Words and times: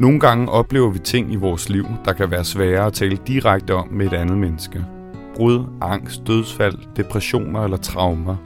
Nogle 0.00 0.20
gange 0.20 0.48
oplever 0.48 0.90
vi 0.90 0.98
ting 0.98 1.32
i 1.32 1.36
vores 1.36 1.68
liv, 1.68 1.86
der 2.04 2.12
kan 2.12 2.30
være 2.30 2.44
svære 2.44 2.86
at 2.86 2.92
tale 2.92 3.18
direkte 3.26 3.74
om 3.74 3.88
med 3.90 4.06
et 4.06 4.12
andet 4.12 4.38
menneske. 4.38 4.84
Brud, 5.34 5.64
angst, 5.80 6.26
dødsfald, 6.26 6.74
depressioner 6.96 7.64
eller 7.64 7.76
traumer. 7.76 8.36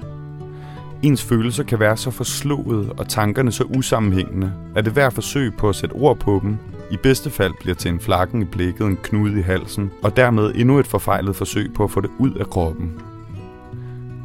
Ens 1.03 1.23
følelser 1.23 1.65
kan 1.65 1.81
være 1.81 1.97
så 1.97 2.11
forslået 2.11 2.93
og 2.99 3.09
tankerne 3.09 3.53
så 3.53 3.65
usammenhængende, 3.65 4.53
at 4.77 4.85
det 4.85 4.93
hver 4.93 5.11
forsøg 5.11 5.55
på 5.55 5.69
at 5.69 5.75
sætte 5.75 5.93
ord 5.93 6.19
på 6.19 6.41
dem, 6.43 6.57
i 6.91 6.97
bedste 6.97 7.31
fald 7.31 7.53
bliver 7.61 7.75
til 7.75 7.91
en 7.91 8.01
flakken 8.01 8.43
i 8.43 8.45
blikket, 8.45 8.87
en 8.87 8.99
knude 9.03 9.39
i 9.39 9.43
halsen, 9.43 9.91
og 10.03 10.17
dermed 10.17 10.53
endnu 10.55 10.79
et 10.79 10.87
forfejlet 10.87 11.37
forsøg 11.37 11.71
på 11.75 11.85
at 11.85 11.91
få 11.91 12.01
det 12.01 12.11
ud 12.19 12.35
af 12.35 12.51
kroppen. 12.51 12.93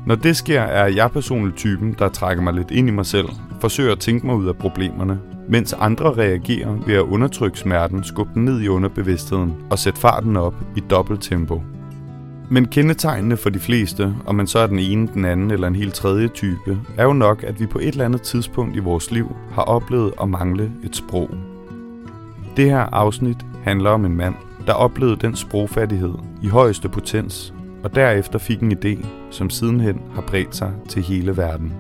Når 0.06 0.16
det 0.16 0.38
sker, 0.38 0.62
er 0.62 0.88
jeg 0.88 1.12
personligt 1.12 1.58
typen, 1.58 1.96
der 2.00 2.10
trækker 2.10 2.44
mig 2.44 2.54
lidt 2.54 2.72
ind 2.72 2.88
i 2.88 2.92
mig 2.92 3.06
selv, 3.06 3.30
forsøger 3.62 3.92
at 3.92 4.00
tænke 4.00 4.26
mig 4.26 4.36
ud 4.36 4.48
af 4.48 4.56
problemerne, 4.56 5.20
mens 5.50 5.74
andre 5.74 6.14
reagerer 6.14 6.78
ved 6.86 6.96
at 6.96 7.02
undertrykke 7.02 7.60
smerten, 7.60 8.04
skubbe 8.04 8.34
den 8.34 8.46
ned 8.46 8.62
i 8.62 8.68
underbevidstheden 8.68 9.56
og 9.70 9.80
sætte 9.80 10.00
farten 10.00 10.38
op 10.38 10.56
i 10.76 10.80
dobbelt 10.80 11.22
tempo. 11.22 11.62
Men 12.52 12.68
kendetegnene 12.68 13.38
for 13.38 13.50
de 13.50 13.60
fleste, 13.60 14.16
om 14.26 14.36
man 14.36 14.48
så 14.48 14.60
er 14.60 14.68
den 14.68 14.80
ene, 14.80 15.08
den 15.14 15.26
anden 15.26 15.52
eller 15.52 15.68
en 15.68 15.76
helt 15.76 15.94
tredje 15.94 16.28
type, 16.28 16.80
er 16.98 17.04
jo 17.04 17.14
nok, 17.14 17.44
at 17.44 17.60
vi 17.60 17.66
på 17.66 17.80
et 17.80 17.88
eller 17.88 18.06
andet 18.06 18.22
tidspunkt 18.22 18.76
i 18.76 18.80
vores 18.80 19.12
liv 19.12 19.36
har 19.52 19.62
oplevet 19.62 20.14
at 20.22 20.30
mangle 20.30 20.72
et 20.84 20.96
sprog. 20.96 21.30
Det 22.58 22.66
her 22.66 22.96
afsnit 22.96 23.38
handler 23.64 23.90
om 23.90 24.06
en 24.06 24.18
mand, 24.18 24.36
der 24.68 24.74
oplevede 24.74 25.18
den 25.22 25.36
sprogfattighed 25.36 26.14
i 26.42 26.48
højeste 26.48 26.90
potens, 26.90 27.54
og 27.84 27.96
derefter 27.96 28.40
fik 28.40 28.60
en 28.60 28.72
idé, 28.72 29.06
som 29.32 29.50
sidenhen 29.50 30.02
har 30.16 30.22
bredt 30.22 30.56
sig 30.56 30.72
til 30.90 31.04
hele 31.04 31.38
verden. 31.38 31.74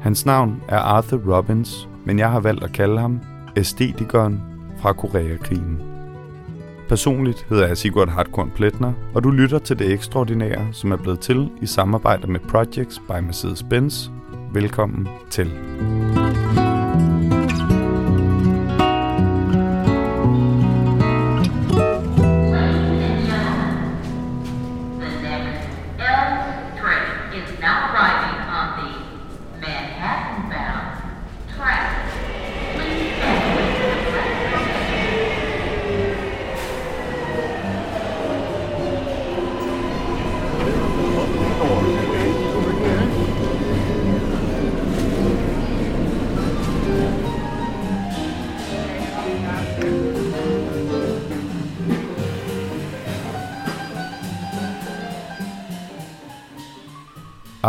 Hans 0.00 0.26
navn 0.26 0.62
er 0.68 0.78
Arthur 0.78 1.36
Robbins, 1.36 1.88
men 2.04 2.18
jeg 2.18 2.30
har 2.30 2.40
valgt 2.40 2.64
at 2.64 2.72
kalde 2.72 3.00
ham 3.00 3.20
æstetikeren 3.56 4.40
fra 4.80 4.92
Koreakrigen. 4.92 5.82
Personligt 6.88 7.46
hedder 7.48 7.66
jeg 7.66 7.76
Sigurd 7.76 8.08
Hartkorn 8.08 8.50
Pletner, 8.50 8.92
og 9.14 9.24
du 9.24 9.30
lytter 9.30 9.58
til 9.58 9.78
det 9.78 9.92
ekstraordinære, 9.92 10.68
som 10.72 10.92
er 10.92 10.96
blevet 10.96 11.20
til 11.20 11.50
i 11.60 11.66
samarbejde 11.66 12.26
med 12.26 12.40
Projects 12.40 12.98
by 12.98 13.12
Mercedes-Benz. 13.12 14.10
Velkommen 14.52 15.08
til. 15.30 15.50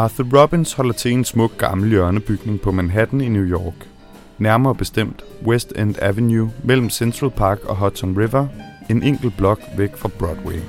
Arthur 0.04 0.42
Robbins 0.42 0.74
holder 0.74 0.94
til 0.94 1.12
en 1.12 1.26
smuk 1.26 1.58
gammel 1.58 1.90
hjørnebygning 1.90 2.62
på 2.62 2.72
Manhattan 2.72 3.22
i 3.22 3.30
New 3.30 3.44
York. 3.44 3.88
Nærmere 4.38 4.76
bestemt 4.76 5.24
West 5.46 5.74
End 5.78 5.96
Avenue 6.02 6.52
mellem 6.64 6.90
Central 6.90 7.32
Park 7.32 7.60
og 7.66 7.76
Hudson 7.76 8.18
River, 8.18 8.48
en 8.90 9.04
enkelt 9.04 9.38
blok 9.38 9.60
væk 9.78 9.98
fra 9.98 10.10
Broadway. 10.20 10.60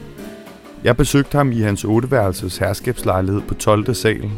Jeg 0.85 0.97
besøgte 0.97 1.37
ham 1.37 1.53
i 1.53 1.61
hans 1.61 1.85
otteværelses 1.85 2.59
herskabslejlighed 2.59 3.41
på 3.41 3.55
12. 3.55 3.95
sal, 3.95 4.31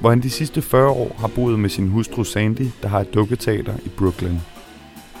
hvor 0.00 0.10
han 0.10 0.22
de 0.22 0.30
sidste 0.30 0.62
40 0.62 0.88
år 0.88 1.16
har 1.18 1.28
boet 1.28 1.58
med 1.58 1.70
sin 1.70 1.88
hustru 1.88 2.24
Sandy, 2.24 2.66
der 2.82 2.88
har 2.88 3.00
et 3.00 3.14
dukketeater 3.14 3.74
i 3.84 3.88
Brooklyn. 3.88 4.36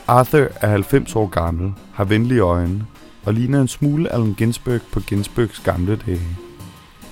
Arthur 0.06 0.46
er 0.60 0.68
90 0.68 1.16
år 1.16 1.26
gammel, 1.26 1.72
har 1.92 2.04
venlige 2.04 2.40
øjne 2.40 2.86
og 3.24 3.34
ligner 3.34 3.60
en 3.60 3.68
smule 3.68 4.12
Allen 4.12 4.34
Ginsberg 4.34 4.80
på 4.92 5.00
Ginsbergs 5.00 5.60
gamle 5.60 5.98
dage. 6.06 6.49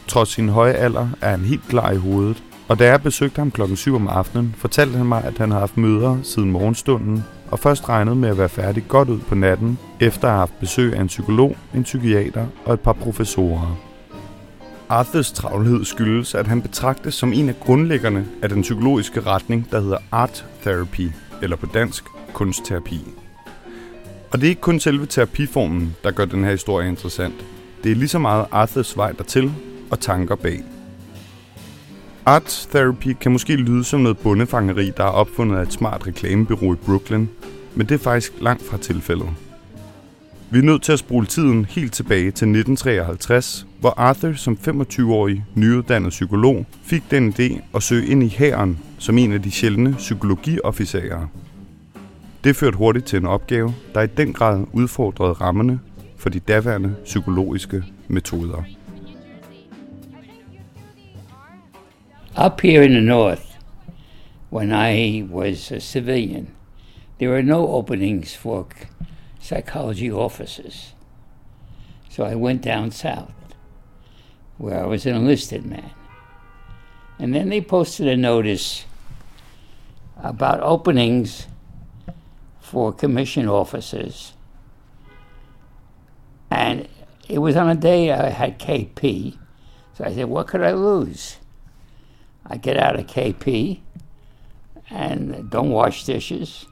Trods 0.09 0.29
sin 0.29 0.49
høje 0.49 0.73
alder 0.73 1.09
er 1.21 1.31
han 1.31 1.41
helt 1.41 1.69
klar 1.69 1.91
i 1.91 1.97
hovedet, 1.97 2.43
og 2.69 2.79
da 2.79 2.87
jeg 2.87 3.03
besøgte 3.03 3.39
ham 3.39 3.51
klokken 3.51 3.77
7 3.77 3.95
om 3.95 4.09
aftenen, 4.09 4.55
fortalte 4.59 4.97
han 4.97 5.07
mig, 5.07 5.25
at 5.25 5.39
han 5.39 5.51
har 5.51 5.59
haft 5.59 5.77
møder 5.77 6.19
siden 6.23 6.51
morgenstunden, 6.51 7.25
og 7.51 7.59
først 7.59 7.89
regnede 7.89 8.17
med 8.17 8.29
at 8.29 8.39
være 8.39 8.49
færdig 8.49 8.85
godt 8.89 9.09
ud 9.09 9.19
på 9.19 9.35
natten, 9.35 9.79
efter 10.01 10.29
at 10.29 10.33
have 10.33 10.39
haft 10.39 10.61
besøg 10.61 10.95
af 10.95 11.01
en 11.01 11.07
psykolog, 11.07 11.57
en 11.75 11.83
psykiater 11.83 12.47
og 12.65 12.75
et 12.75 12.81
par 12.81 12.93
professorer. 12.93 13.79
Arthurs 14.89 15.33
travlhed 15.33 15.85
skyldes, 15.85 16.35
at 16.35 16.47
han 16.47 16.63
betragtes 16.63 17.15
som 17.15 17.33
en 17.33 17.49
af 17.49 17.61
grundlæggerne 17.61 18.27
af 18.43 18.49
den 18.49 18.63
psykologiske 18.63 19.21
retning, 19.21 19.69
der 19.71 19.81
hedder 19.81 19.99
Art 20.13 20.47
Therapy, 20.63 21.11
eller 21.43 21.57
på 21.57 21.67
dansk 21.67 22.05
kunstterapi. 22.33 23.01
Og 24.31 24.39
det 24.39 24.47
er 24.47 24.49
ikke 24.49 24.61
kun 24.61 24.81
selve 24.81 25.07
terapiformen, 25.07 25.97
der 26.05 26.11
gør 26.11 26.25
den 26.25 26.45
her 26.45 26.51
historie 26.51 26.89
interessant. 26.89 27.45
Det 27.85 27.93
er 27.93 27.97
lige 27.97 28.09
så 28.09 28.19
meget 28.19 28.47
Arthurs 28.51 28.97
vej 28.97 29.13
dertil, 29.13 29.53
og 29.91 30.01
tanker 30.01 30.35
bag. 30.35 30.63
Art 32.27 32.69
therapy 32.71 33.17
kan 33.21 33.33
måske 33.33 33.57
lyde 33.57 33.85
som 33.85 34.01
noget 34.01 34.19
bundefangeri, 34.19 34.93
der 34.97 35.05
er 35.05 35.09
opfundet 35.09 35.57
af 35.57 35.63
et 35.63 35.73
smart 35.73 36.07
reklamebureau 36.07 36.73
i 36.73 36.77
Brooklyn, 36.77 37.27
men 37.75 37.87
det 37.87 37.95
er 37.95 37.99
faktisk 37.99 38.33
langt 38.41 38.67
fra 38.67 38.79
tilfældet. 38.79 39.29
Vi 40.51 40.59
er 40.59 40.63
nødt 40.63 40.83
til 40.83 40.93
at 40.93 40.99
spole 40.99 41.27
tiden 41.27 41.65
helt 41.65 41.93
tilbage 41.93 42.23
til 42.23 42.31
1953, 42.31 43.67
hvor 43.81 43.95
Arthur 43.97 44.33
som 44.33 44.59
25-årig 44.69 45.45
nyuddannet 45.55 46.11
psykolog 46.11 46.67
fik 46.85 47.03
den 47.11 47.35
idé 47.39 47.61
at 47.75 47.83
søge 47.83 48.07
ind 48.07 48.23
i 48.23 48.29
hæren 48.29 48.79
som 48.99 49.19
en 49.19 49.33
af 49.33 49.43
de 49.43 49.51
sjældne 49.51 49.95
psykologiofficerer. 49.95 51.27
Det 52.45 52.57
førte 52.57 52.77
hurtigt 52.77 53.07
til 53.07 53.17
en 53.17 53.27
opgave, 53.27 53.75
der 53.95 54.03
i 54.03 54.07
den 54.07 54.33
grad 54.33 54.65
udfordrede 54.73 55.33
rammerne 55.33 55.81
for 56.17 56.29
de 56.29 56.41
daværende 56.41 56.95
psykologiske 57.05 57.85
metoder. 58.09 58.78
Up 62.39 62.61
here 62.61 62.85
in 62.85 62.95
the 62.95 63.01
north, 63.01 63.57
when 64.49 64.73
I 64.73 65.27
was 65.29 65.73
a 65.73 65.81
civilian, 65.81 66.55
there 67.19 67.31
were 67.31 67.43
no 67.43 67.67
openings 67.73 68.33
for 68.33 68.69
psychology 69.41 70.09
officers. 70.09 70.93
So 72.09 72.23
I 72.23 72.37
went 72.37 72.63
down 72.63 72.93
south, 72.93 73.35
where 74.57 74.81
I 74.81 74.87
was 74.87 75.05
an 75.05 75.17
enlisted 75.17 75.67
man. 75.67 75.91
And 77.19 77.35
then 77.35 77.49
they 77.49 77.61
posted 77.61 78.07
a 78.07 78.17
notice 78.17 78.85
about 80.17 80.61
openings 80.61 81.49
for 82.61 82.93
commission 82.93 83.49
officers. 83.49 84.35
And 86.53 86.87
it 87.29 87.39
was 87.39 87.57
on 87.57 87.69
a 87.69 87.75
day 87.75 88.13
I 88.13 88.29
had 88.29 88.61
KP. 88.61 89.37
So 89.95 90.05
I 90.05 90.15
said, 90.15 90.27
what 90.27 90.47
could 90.47 90.63
I 90.63 90.71
lose? 90.71 91.39
I 92.49 92.57
get 92.57 92.77
out 92.77 92.99
of 92.99 93.07
KP 93.07 93.81
and 94.91 95.51
don't 95.51 95.71
wash 95.71 96.05
dishes 96.05 96.67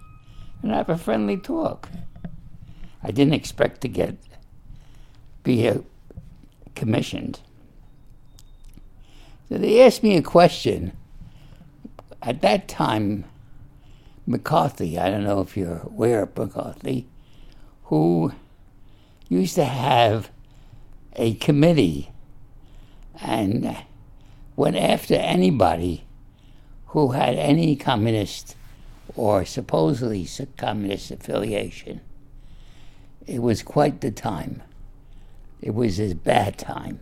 and 0.62 0.72
have 0.72 0.88
a 0.88 0.96
friendly 0.96 1.36
talk. 1.36 1.88
I 3.02 3.10
didn't 3.10 3.34
expect 3.34 3.82
to 3.82 3.88
get 3.88 4.16
be 5.42 5.70
commissioned. 6.74 7.40
So 9.48 9.58
they 9.58 9.84
asked 9.84 10.02
me 10.02 10.16
a 10.16 10.22
question. 10.22 10.92
At 12.20 12.40
that 12.40 12.66
time, 12.66 13.24
McCarthy, 14.26 14.98
I 14.98 15.08
don't 15.08 15.22
know 15.22 15.40
if 15.40 15.56
you're 15.56 15.82
aware 15.84 16.22
of 16.22 16.36
McCarthy, 16.36 17.06
who 17.84 18.32
used 19.28 19.54
to 19.54 19.64
have 19.64 20.30
a 21.14 21.34
committee 21.34 22.10
and 23.20 23.76
went 24.56 24.76
after 24.76 25.14
anybody 25.14 26.06
who 26.86 27.12
had 27.12 27.36
any 27.36 27.76
communist 27.76 28.56
or 29.14 29.44
supposedly 29.44 30.26
communist 30.56 31.10
affiliation. 31.10 32.00
It 33.26 33.42
was 33.42 33.62
quite 33.62 34.00
the 34.00 34.10
time. 34.10 34.62
It 35.60 35.74
was 35.74 36.00
a 36.00 36.14
bad 36.14 36.58
time. 36.58 37.00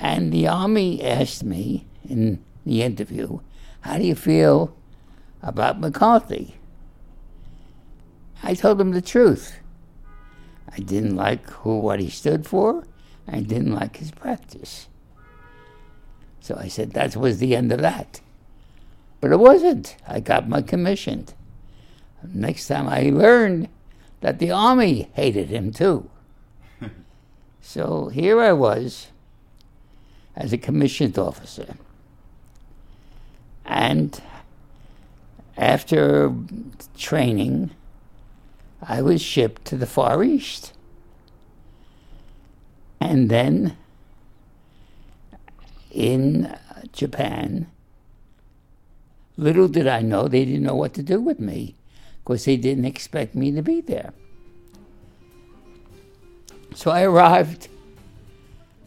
And 0.00 0.32
the 0.32 0.48
Army 0.48 1.02
asked 1.02 1.44
me 1.44 1.86
in 2.08 2.42
the 2.64 2.82
interview, 2.82 3.40
How 3.82 3.98
do 3.98 4.04
you 4.04 4.14
feel 4.14 4.76
about 5.42 5.80
McCarthy? 5.80 6.56
I 8.42 8.54
told 8.54 8.78
them 8.78 8.92
the 8.92 9.02
truth. 9.02 9.58
I 10.70 10.80
didn't 10.80 11.16
like 11.16 11.48
who 11.50 11.78
what 11.78 12.00
he 12.00 12.10
stood 12.10 12.46
for. 12.46 12.84
I 13.28 13.40
didn't 13.40 13.74
like 13.74 13.96
his 13.98 14.10
practice. 14.10 14.88
So 16.44 16.58
I 16.60 16.68
said 16.68 16.90
that 16.90 17.16
was 17.16 17.38
the 17.38 17.56
end 17.56 17.72
of 17.72 17.80
that. 17.80 18.20
But 19.22 19.32
it 19.32 19.38
wasn't. 19.38 19.96
I 20.06 20.20
got 20.20 20.46
my 20.46 20.60
commissioned. 20.60 21.32
Next 22.22 22.68
time 22.68 22.86
I 22.86 23.04
learned 23.04 23.70
that 24.20 24.40
the 24.40 24.50
army 24.50 25.08
hated 25.14 25.48
him 25.48 25.72
too. 25.72 26.10
so 27.62 28.08
here 28.08 28.42
I 28.42 28.52
was 28.52 29.06
as 30.36 30.52
a 30.52 30.58
commissioned 30.58 31.18
officer. 31.18 31.76
And 33.64 34.20
after 35.56 36.30
training, 36.98 37.70
I 38.82 39.00
was 39.00 39.22
shipped 39.22 39.64
to 39.68 39.78
the 39.78 39.86
Far 39.86 40.22
East. 40.22 40.74
And 43.00 43.30
then 43.30 43.78
in 45.94 46.54
Japan, 46.92 47.70
little 49.36 49.68
did 49.68 49.86
I 49.86 50.02
know 50.02 50.28
they 50.28 50.44
didn't 50.44 50.64
know 50.64 50.74
what 50.74 50.92
to 50.94 51.02
do 51.02 51.20
with 51.20 51.38
me 51.38 51.76
because 52.22 52.44
they 52.44 52.56
didn't 52.56 52.84
expect 52.84 53.34
me 53.34 53.52
to 53.52 53.62
be 53.62 53.80
there. 53.80 54.12
So 56.74 56.90
I 56.90 57.02
arrived 57.02 57.68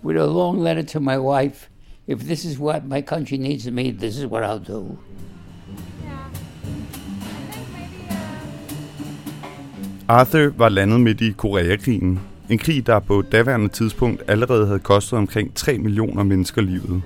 with 0.04 0.18
a 0.18 0.28
long 0.28 0.60
letter 0.60 0.84
to 0.84 1.00
my 1.00 1.18
wife. 1.18 1.70
If 2.06 2.22
this 2.22 2.44
is 2.44 2.60
what 2.60 2.86
my 2.86 3.02
country 3.02 3.38
needs 3.38 3.66
of 3.68 3.74
me, 3.74 3.92
this 3.92 4.18
is 4.18 4.26
what 4.26 4.44
I'll 4.44 4.60
do. 4.60 5.00
Arthur 10.10 10.50
var 10.50 10.70
landet 10.70 11.00
midt 11.00 11.22
i 11.22 11.34
Koreakrigen. 11.36 12.20
En 12.50 12.58
krig, 12.58 12.88
der 12.88 13.00
på 13.00 13.22
daværende 13.22 13.68
tidspunkt 13.68 14.24
allerede 14.28 14.66
havde 14.66 14.80
kostet 14.80 15.20
omkring 15.20 15.56
3 15.56 15.78
millioner 15.78 16.24
mennesker 16.24 16.62
livet. 16.62 17.02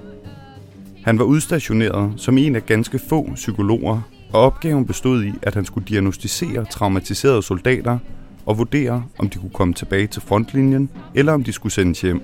Han 1.03 1.19
var 1.19 1.25
udstationeret 1.25 2.13
som 2.17 2.37
en 2.37 2.55
af 2.55 2.65
ganske 2.65 2.99
få 3.09 3.29
psykologer, 3.35 4.01
og 4.33 4.41
opgaven 4.41 4.85
bestod 4.85 5.23
i, 5.23 5.33
at 5.41 5.55
han 5.55 5.65
skulle 5.65 5.87
diagnostisere 5.87 6.65
traumatiserede 6.65 7.43
soldater 7.43 7.97
og 8.45 8.57
vurdere, 8.57 9.03
om 9.17 9.29
de 9.29 9.39
kunne 9.39 9.51
komme 9.53 9.73
tilbage 9.73 10.07
til 10.07 10.21
frontlinjen, 10.21 10.89
eller 11.15 11.33
om 11.33 11.43
de 11.43 11.51
skulle 11.51 11.73
sendes 11.73 12.01
hjem. 12.01 12.21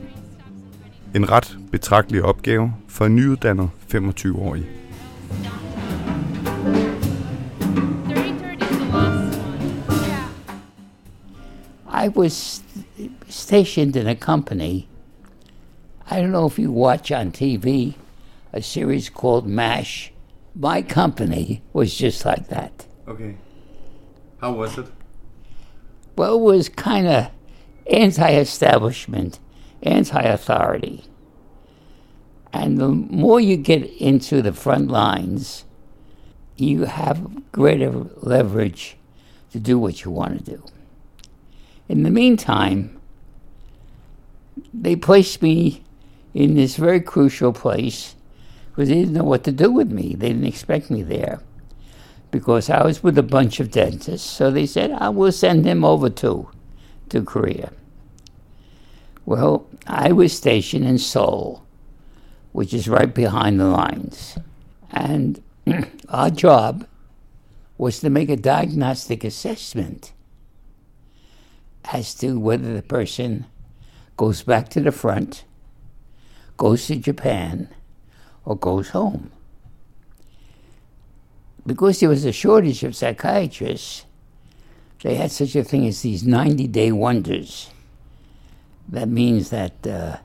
En 1.16 1.32
ret 1.32 1.58
betragtelig 1.72 2.24
opgave 2.24 2.74
for 2.88 3.06
en 3.06 3.16
nyuddannet 3.16 3.70
25-årig. 3.96 4.66
I 12.08 12.10
was 12.10 12.64
stationed 13.28 13.98
in 13.98 14.08
a 14.08 14.16
company. 14.16 14.88
I 16.10 16.22
don't 16.22 16.32
know 16.32 16.46
if 16.46 16.58
you 16.58 16.72
watch 16.72 17.12
on 17.12 17.34
TV 17.34 17.96
a 18.54 18.62
series 18.62 19.10
called 19.10 19.46
MASH. 19.46 20.14
My 20.56 20.82
company 20.84 21.64
was 21.74 21.94
just 21.94 22.24
like 22.24 22.48
that. 22.48 22.86
Okay. 23.10 23.36
How 24.40 24.54
was 24.54 24.78
it? 24.78 24.86
Well, 26.16 26.36
it 26.36 26.44
was 26.44 26.70
kind 26.70 27.08
of 27.08 27.30
anti 27.92 28.32
establishment, 28.36 29.40
anti 29.84 30.22
authority. 30.22 31.04
And 32.54 32.78
the 32.78 32.88
more 32.88 33.42
you 33.42 33.58
get 33.58 33.84
into 33.84 34.42
the 34.42 34.54
front 34.54 34.90
lines, 34.90 35.66
you 36.56 36.86
have 36.86 37.52
greater 37.52 37.92
leverage 37.92 38.96
to 39.52 39.60
do 39.60 39.78
what 39.78 40.06
you 40.06 40.12
want 40.12 40.38
to 40.46 40.52
do. 40.56 40.64
In 41.90 42.04
the 42.04 42.12
meantime, 42.12 43.00
they 44.74 44.96
placed 44.96 45.42
me 45.42 45.84
in 46.34 46.56
this 46.56 46.76
very 46.76 47.02
crucial 47.02 47.54
place 47.54 48.16
because 48.70 48.90
they 48.90 48.96
didn't 48.96 49.14
know 49.14 49.24
what 49.24 49.44
to 49.46 49.52
do 49.52 49.72
with 49.72 49.92
me. 49.92 50.16
They 50.16 50.30
didn't 50.30 50.46
expect 50.46 50.92
me 50.92 51.02
there 51.02 51.42
because 52.32 52.70
I 52.70 52.84
was 52.84 53.02
with 53.02 53.18
a 53.18 53.24
bunch 53.24 53.60
of 53.60 53.72
dentists. 53.72 54.30
So 54.30 54.52
they 54.52 54.66
said, 54.66 54.92
I 54.92 55.10
will 55.10 55.32
send 55.32 55.66
him 55.66 55.84
over 55.84 56.10
too, 56.10 56.50
to 57.10 57.24
Korea. 57.24 57.72
Well, 59.26 59.68
I 59.88 60.12
was 60.12 60.36
stationed 60.36 60.86
in 60.86 60.98
Seoul, 60.98 61.66
which 62.52 62.74
is 62.74 62.88
right 62.88 63.14
behind 63.14 63.60
the 63.60 63.66
lines. 63.66 64.38
And 64.92 65.42
our 66.10 66.30
job 66.30 66.86
was 67.78 68.00
to 68.00 68.10
make 68.10 68.30
a 68.30 68.38
diagnostic 68.38 69.24
assessment 69.24 70.14
as 71.92 72.14
to 72.16 72.40
whether 72.40 72.74
the 72.74 72.82
person 72.82 73.46
goes 74.18 74.44
back 74.44 74.70
to 74.70 74.82
the 74.82 74.92
front, 74.92 75.46
goes 76.58 76.88
to 76.88 76.96
Japan, 76.96 77.70
or 78.46 78.58
goes 78.58 78.90
home. 78.90 79.32
Because 81.66 82.00
there 82.00 82.10
was 82.10 82.26
a 82.26 82.32
shortage 82.32 82.84
of 82.84 82.96
psychiatrists, 82.96 84.06
they 85.04 85.16
had 85.16 85.32
such 85.32 85.56
a 85.56 85.64
thing 85.64 85.86
as 85.86 86.02
these 86.02 86.24
90 86.24 86.68
day 86.68 86.92
wonders. 86.92 87.70
That 88.90 89.10
means 89.10 89.50
that 89.50 89.86
uh, 89.86 90.18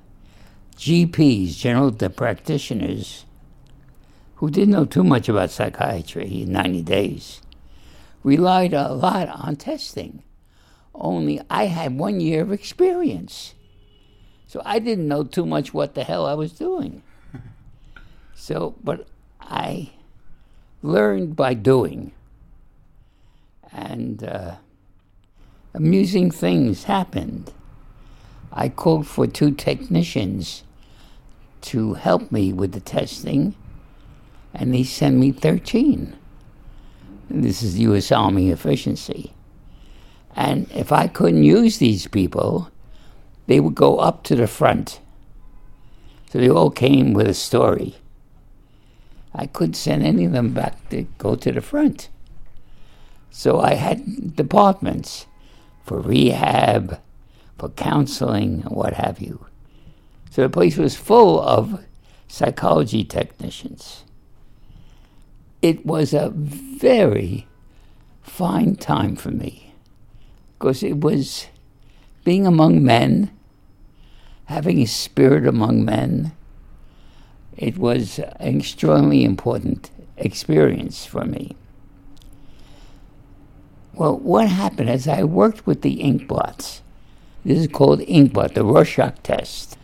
GPs, 0.77 1.57
general 1.57 1.93
practitioners, 1.93 3.27
who 4.37 4.51
didn't 4.51 4.71
know 4.71 4.85
too 4.85 5.05
much 5.05 5.29
about 5.29 5.51
psychiatry 5.51 6.43
in 6.43 6.53
90 6.53 6.83
days, 6.83 7.43
relied 8.23 8.73
a 8.73 8.93
lot 8.93 9.29
on 9.29 9.57
testing. 9.57 10.23
Only 10.95 11.41
I 11.49 11.67
had 11.67 11.99
one 11.99 12.21
year 12.21 12.43
of 12.43 12.53
experience. 12.53 13.55
So 14.47 14.61
I 14.65 14.79
didn't 14.79 15.09
know 15.09 15.25
too 15.25 15.47
much 15.47 15.73
what 15.73 15.95
the 15.95 16.05
hell 16.05 16.27
I 16.27 16.35
was 16.35 16.53
doing. 16.53 17.03
so, 18.35 18.75
but 18.85 19.07
I 19.41 19.93
learned 20.83 21.37
by 21.37 21.55
doing. 21.55 22.13
And 23.73 24.23
uh, 24.23 24.57
amusing 25.73 26.31
things 26.31 26.85
happened. 26.85 27.53
I 28.53 28.69
called 28.69 29.07
for 29.07 29.27
two 29.27 29.53
technicians 29.53 30.65
to 31.63 31.95
help 31.95 32.31
me 32.31 32.53
with 32.53 32.73
the 32.73 32.81
testing, 32.81 33.55
and 34.53 34.75
they 34.75 34.83
sent 34.85 35.17
me 35.17 35.33
13. 35.33 36.15
This 37.31 37.63
is 37.63 37.79
U.S. 37.79 38.13
Army 38.13 38.51
efficiency. 38.51 39.33
And 40.35 40.71
if 40.73 40.93
I 40.93 41.09
couldn't 41.09 41.45
use 41.45 41.79
these 41.79 42.07
people, 42.07 42.71
they 43.47 43.61
would 43.61 43.75
go 43.75 43.99
up 43.99 44.23
to 44.25 44.37
the 44.37 44.47
front. 44.47 45.01
So 46.31 46.39
they 46.39 46.49
all 46.49 46.71
came 46.71 47.13
with 47.13 47.29
a 47.29 47.35
story. 47.35 47.97
I 49.35 49.47
couldn't 49.47 49.75
send 49.75 50.03
any 50.03 50.25
of 50.25 50.33
them 50.33 50.53
back 50.53 50.89
to 50.91 51.03
go 51.19 51.37
to 51.37 51.53
the 51.53 51.61
front. 51.61 52.09
So 53.31 53.61
I 53.61 53.75
had 53.75 54.37
departments 54.37 55.27
for 55.85 56.01
rehab, 56.01 57.01
for 57.59 57.71
counseling, 57.71 58.63
what 58.63 58.95
have 58.95 59.21
you. 59.21 59.47
So 60.31 60.43
the 60.43 60.49
place 60.49 60.77
was 60.77 60.97
full 60.97 61.41
of 61.41 61.85
psychology 62.29 63.05
technicians. 63.05 64.05
It 65.61 65.85
was 65.85 66.15
a 66.15 66.31
very 66.31 67.47
fine 68.23 68.77
time 68.77 69.17
for 69.17 69.31
me 69.31 69.72
because 70.63 70.85
it 70.85 71.01
was 71.01 71.49
being 72.23 72.47
among 72.47 72.85
men, 72.85 73.37
having 74.45 74.79
a 74.79 74.87
spirit 74.87 75.45
among 75.45 75.85
men. 75.85 76.31
It 77.57 77.77
was 77.77 78.21
an 78.21 78.59
extremely 78.59 79.25
important 79.25 79.91
experience 80.17 81.05
for 81.05 81.25
me. 81.25 81.57
Well, 83.95 84.17
what 84.19 84.47
happened 84.47 84.89
is 84.89 85.09
I 85.09 85.25
worked 85.25 85.67
with 85.67 85.83
the 85.83 86.01
ink 86.01 86.29
blots. 86.29 86.81
This 87.45 87.59
is 87.59 87.67
called 87.67 88.01
ink 88.07 88.33
blot, 88.33 88.55
the 88.55 88.63
Rorschach 88.63 89.21
test. 89.25 89.77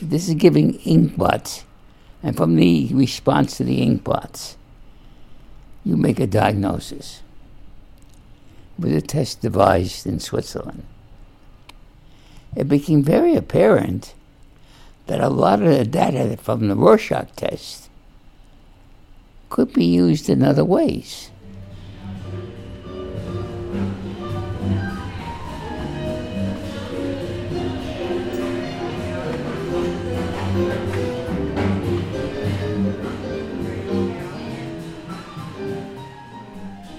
This 0.00 0.26
is 0.26 0.36
giving 0.36 0.76
ink 0.86 1.18
blots, 1.18 1.66
and 2.22 2.34
from 2.34 2.56
the 2.56 2.88
response 2.94 3.58
to 3.58 3.64
the 3.64 3.82
ink 3.82 4.04
blots, 4.04 4.56
you 5.84 5.98
make 5.98 6.18
a 6.18 6.26
diagnosis. 6.26 7.20
Was 8.78 8.92
a 8.92 9.00
test 9.00 9.40
devised 9.40 10.06
in 10.06 10.20
Switzerland. 10.20 10.84
It 12.54 12.68
became 12.68 13.02
very 13.02 13.34
apparent 13.34 14.14
that 15.06 15.20
a 15.20 15.28
lot 15.28 15.62
of 15.62 15.68
the 15.68 15.84
data 15.84 16.36
from 16.36 16.68
the 16.68 16.76
Rorschach 16.76 17.34
test 17.34 17.88
could 19.50 19.72
be 19.72 19.84
used 19.84 20.28
in 20.28 20.42
other 20.42 20.64
ways. 20.64 21.30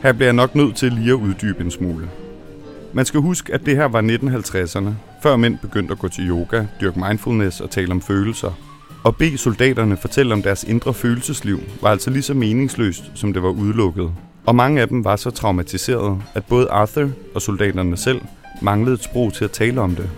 Her 0.04 0.14
bliver 0.14 0.28
jeg 0.28 0.34
nok 0.34 0.56
nødt 0.56 0.76
til 0.76 0.92
lige 0.92 1.10
at 1.10 1.14
uddybe 1.14 1.64
en 1.64 1.72
smule. 1.72 2.10
Man 2.94 3.06
skal 3.06 3.20
huske, 3.20 3.54
at 3.54 3.66
det 3.66 3.76
her 3.76 3.86
var 3.86 4.02
1950'erne, 4.02 4.90
før 5.24 5.36
mænd 5.36 5.58
begyndte 5.62 5.92
at 5.92 6.00
gå 6.00 6.08
til 6.08 6.30
yoga, 6.30 6.66
dyrke 6.82 7.00
mindfulness 7.00 7.62
og 7.62 7.70
tale 7.70 7.92
om 7.92 8.02
følelser. 8.02 8.52
Og 9.04 9.16
bede 9.16 9.38
soldaterne 9.38 9.98
fortælle 9.98 10.34
om 10.34 10.42
deres 10.42 10.64
indre 10.64 10.94
følelsesliv 10.94 11.60
var 11.82 11.90
altså 11.90 12.10
lige 12.10 12.22
så 12.22 12.34
meningsløst, 12.34 13.12
som 13.16 13.34
det 13.34 13.44
var 13.44 13.50
udelukket. 13.50 14.12
Og 14.46 14.56
mange 14.56 14.82
af 14.82 14.88
dem 14.88 15.04
var 15.04 15.16
så 15.16 15.30
traumatiseret, 15.30 16.22
at 16.34 16.46
både 16.46 16.70
Arthur 16.70 17.10
og 17.36 17.42
soldaterne 17.42 17.98
selv 17.98 18.22
manglede 18.62 18.94
et 18.94 19.04
sprog 19.04 19.34
til 19.34 19.46
at 19.46 19.52
tale 19.52 19.82
om 19.82 19.96
det. 19.96 20.10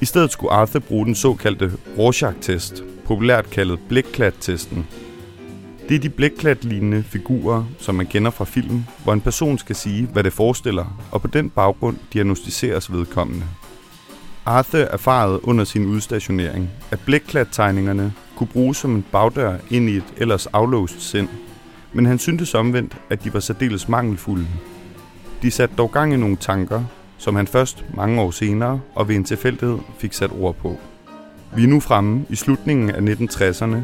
I 0.00 0.04
stedet 0.04 0.32
skulle 0.32 0.52
Arthur 0.52 0.80
bruge 0.80 1.06
den 1.06 1.14
såkaldte 1.14 1.72
Rorschach-test, 1.98 2.84
populært 3.04 3.50
kaldet 3.50 3.78
blikklat-testen. 3.88 4.86
Det 5.88 5.94
er 5.94 5.98
de 5.98 6.10
blækklat-lignende 6.10 7.02
figurer, 7.02 7.64
som 7.78 7.94
man 7.94 8.06
kender 8.06 8.30
fra 8.30 8.44
film, 8.44 8.84
hvor 9.04 9.12
en 9.12 9.20
person 9.20 9.58
skal 9.58 9.76
sige, 9.76 10.06
hvad 10.06 10.24
det 10.24 10.32
forestiller, 10.32 11.02
og 11.10 11.22
på 11.22 11.28
den 11.28 11.50
baggrund 11.50 11.96
diagnostiseres 12.12 12.92
vedkommende. 12.92 13.44
Arthur 14.46 14.78
erfarede 14.78 15.48
under 15.48 15.64
sin 15.64 15.86
udstationering, 15.86 16.70
at 16.90 17.00
blækklat-tegningerne 17.00 18.12
kunne 18.36 18.46
bruges 18.46 18.76
som 18.76 18.94
en 18.94 19.04
bagdør 19.12 19.56
ind 19.70 19.88
i 19.88 19.96
et 19.96 20.14
ellers 20.16 20.46
aflåst 20.46 21.00
sind, 21.00 21.28
men 21.92 22.06
han 22.06 22.18
syntes 22.18 22.54
omvendt, 22.54 22.96
at 23.10 23.24
de 23.24 23.34
var 23.34 23.40
særdeles 23.40 23.88
mangelfulde. 23.88 24.46
De 25.42 25.50
satte 25.50 25.76
dog 25.76 25.92
gang 25.92 26.14
i 26.14 26.16
nogle 26.16 26.36
tanker, 26.36 26.84
som 27.18 27.36
han 27.36 27.46
først 27.46 27.84
mange 27.94 28.20
år 28.20 28.30
senere 28.30 28.80
og 28.94 29.08
ved 29.08 29.16
en 29.16 29.24
tilfældighed 29.24 29.78
fik 29.98 30.12
sat 30.12 30.30
ord 30.40 30.54
på. 30.54 30.78
Vi 31.56 31.62
er 31.62 31.68
nu 31.68 31.80
fremme 31.80 32.24
i 32.28 32.36
slutningen 32.36 32.90
af 32.90 33.00
1960'erne, 33.00 33.76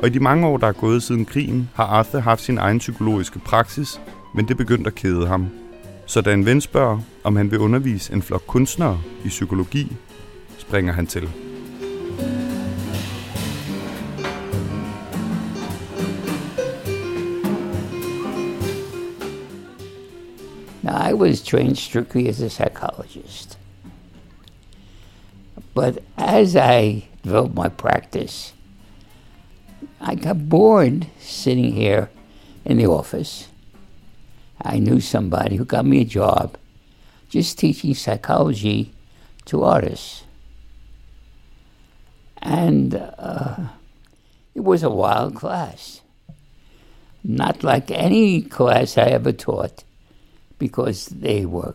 og 0.00 0.06
i 0.06 0.10
de 0.10 0.20
mange 0.20 0.46
år, 0.46 0.56
der 0.56 0.66
er 0.66 0.72
gået 0.72 1.02
siden 1.02 1.24
krigen, 1.24 1.70
har 1.74 1.84
Arthur 1.84 2.18
haft 2.18 2.42
sin 2.42 2.58
egen 2.58 2.78
psykologiske 2.78 3.38
praksis, 3.38 4.00
men 4.34 4.48
det 4.48 4.56
begyndte 4.56 4.88
at 4.88 4.94
kede 4.94 5.26
ham. 5.26 5.48
Så 6.06 6.20
da 6.20 6.32
en 6.32 6.46
ven 6.46 6.60
spørger, 6.60 7.00
om 7.24 7.36
han 7.36 7.50
vil 7.50 7.58
undervise 7.58 8.12
en 8.12 8.22
flok 8.22 8.42
kunstnere 8.46 9.00
i 9.24 9.28
psykologi, 9.28 9.96
springer 10.58 10.92
han 10.92 11.06
til. 11.06 11.28
Now, 20.82 21.10
I 21.10 21.12
was 21.12 21.42
trained 21.42 21.76
strictly 21.76 22.28
as 22.28 22.40
a 22.40 22.48
psychologist. 22.48 23.58
But 25.74 25.98
as 26.16 26.54
I 26.54 27.08
developed 27.24 27.54
my 27.54 27.68
practice, 27.68 28.54
I 30.00 30.14
got 30.14 30.48
bored 30.48 31.06
sitting 31.20 31.72
here 31.72 32.10
in 32.64 32.78
the 32.78 32.86
office. 32.86 33.48
I 34.62 34.78
knew 34.78 35.00
somebody 35.00 35.56
who 35.56 35.64
got 35.64 35.84
me 35.84 36.00
a 36.00 36.04
job 36.04 36.56
just 37.28 37.58
teaching 37.58 37.94
psychology 37.94 38.92
to 39.46 39.62
artists. 39.62 40.24
And 42.38 42.94
uh, 42.94 43.56
it 44.54 44.60
was 44.60 44.82
a 44.82 44.90
wild 44.90 45.34
class. 45.34 46.00
Not 47.22 47.62
like 47.62 47.90
any 47.90 48.40
class 48.40 48.96
I 48.96 49.08
ever 49.08 49.32
taught 49.32 49.84
because 50.58 51.06
they 51.06 51.44
were 51.44 51.74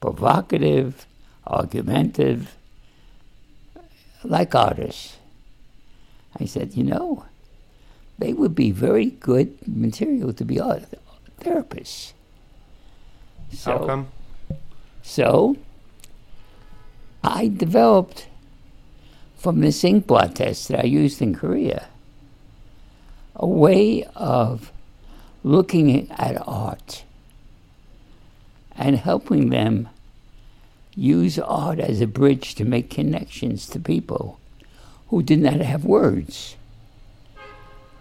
provocative, 0.00 1.06
argumentative, 1.46 2.56
like 4.24 4.54
artists. 4.54 5.16
I 6.38 6.46
said, 6.46 6.74
you 6.74 6.82
know, 6.82 7.24
they 8.22 8.32
would 8.32 8.54
be 8.54 8.70
very 8.70 9.06
good 9.06 9.56
material 9.66 10.32
to 10.32 10.44
be 10.44 10.60
art 10.60 10.84
therapists. 11.40 12.12
So, 13.52 13.78
How 13.78 13.86
come? 13.86 14.08
So 15.02 15.56
I 17.24 17.48
developed 17.48 18.28
from 19.36 19.60
this 19.60 19.82
ink 19.82 20.06
blot 20.06 20.36
test 20.36 20.68
that 20.68 20.80
I 20.80 20.86
used 20.86 21.20
in 21.20 21.34
Korea 21.34 21.88
a 23.34 23.46
way 23.46 24.04
of 24.14 24.70
looking 25.42 26.08
at 26.12 26.36
art 26.46 27.02
and 28.76 28.96
helping 28.98 29.50
them 29.50 29.88
use 30.94 31.40
art 31.40 31.80
as 31.80 32.00
a 32.00 32.06
bridge 32.06 32.54
to 32.54 32.64
make 32.64 32.88
connections 32.88 33.66
to 33.66 33.80
people 33.80 34.38
who 35.08 35.22
did 35.22 35.40
not 35.40 35.60
have 35.60 35.84
words. 35.84 36.56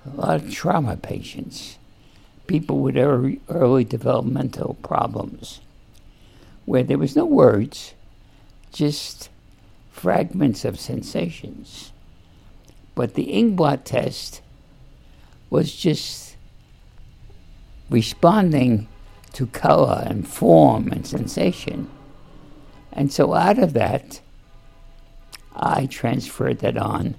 A 0.05 0.15
lot 0.15 0.35
of 0.35 0.51
trauma 0.51 0.97
patients, 0.97 1.77
people 2.47 2.79
with 2.79 2.97
early, 2.97 3.39
early 3.49 3.83
developmental 3.83 4.75
problems, 4.81 5.61
where 6.65 6.83
there 6.83 6.97
was 6.97 7.15
no 7.15 7.25
words, 7.25 7.93
just 8.73 9.29
fragments 9.91 10.65
of 10.65 10.79
sensations. 10.79 11.91
But 12.95 13.13
the 13.13 13.31
ink 13.31 13.55
blot 13.55 13.85
test 13.85 14.41
was 15.49 15.75
just 15.75 16.35
responding 17.89 18.87
to 19.33 19.45
color 19.47 20.03
and 20.07 20.27
form 20.27 20.91
and 20.91 21.05
sensation. 21.05 21.89
And 22.91 23.11
so 23.11 23.33
out 23.33 23.59
of 23.59 23.73
that, 23.73 24.21
I 25.55 25.85
transferred 25.85 26.59
that 26.59 26.77
on 26.77 27.15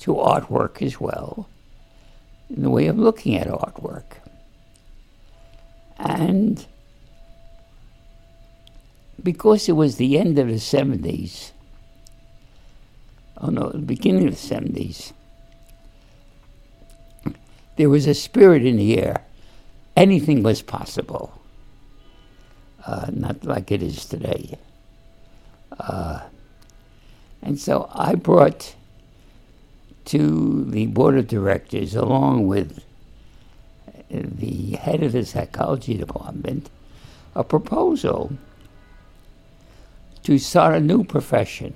to 0.00 0.14
artwork 0.14 0.82
as 0.82 1.00
well, 1.00 1.48
in 2.54 2.62
the 2.62 2.70
way 2.70 2.86
of 2.86 2.98
looking 2.98 3.34
at 3.36 3.46
artwork. 3.46 4.04
And 5.98 6.66
because 9.22 9.68
it 9.68 9.72
was 9.72 9.96
the 9.96 10.18
end 10.18 10.38
of 10.38 10.48
the 10.48 10.54
70s, 10.54 11.52
oh 13.38 13.48
no, 13.48 13.70
the 13.70 13.78
beginning 13.78 14.28
of 14.28 14.34
the 14.40 14.54
70s, 14.54 15.12
there 17.76 17.88
was 17.88 18.06
a 18.06 18.14
spirit 18.14 18.66
in 18.66 18.76
the 18.76 18.98
air. 18.98 19.24
Anything 19.96 20.42
was 20.42 20.62
possible. 20.62 21.40
Uh, 22.84 23.06
not 23.12 23.44
like 23.44 23.70
it 23.70 23.82
is 23.82 24.04
today. 24.04 24.58
Uh, 25.78 26.20
and 27.40 27.58
so 27.58 27.88
I 27.94 28.14
brought 28.14 28.74
to 30.06 30.64
the 30.64 30.86
board 30.86 31.16
of 31.16 31.28
directors, 31.28 31.94
along 31.94 32.46
with 32.46 32.84
the 34.10 34.72
head 34.72 35.02
of 35.02 35.12
the 35.12 35.24
psychology 35.24 35.96
department, 35.96 36.68
a 37.34 37.44
proposal 37.44 38.32
to 40.22 40.38
start 40.38 40.74
a 40.76 40.80
new 40.80 41.04
profession 41.04 41.74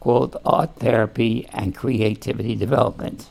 called 0.00 0.36
art 0.44 0.76
therapy 0.76 1.46
and 1.52 1.74
creativity 1.74 2.54
development. 2.54 3.28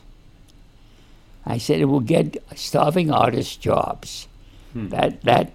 I 1.44 1.58
said 1.58 1.80
it 1.80 1.86
will 1.86 2.00
get 2.00 2.36
starving 2.54 3.10
artists 3.10 3.56
jobs. 3.56 4.28
Hmm. 4.72 4.88
That 4.88 5.22
that 5.22 5.52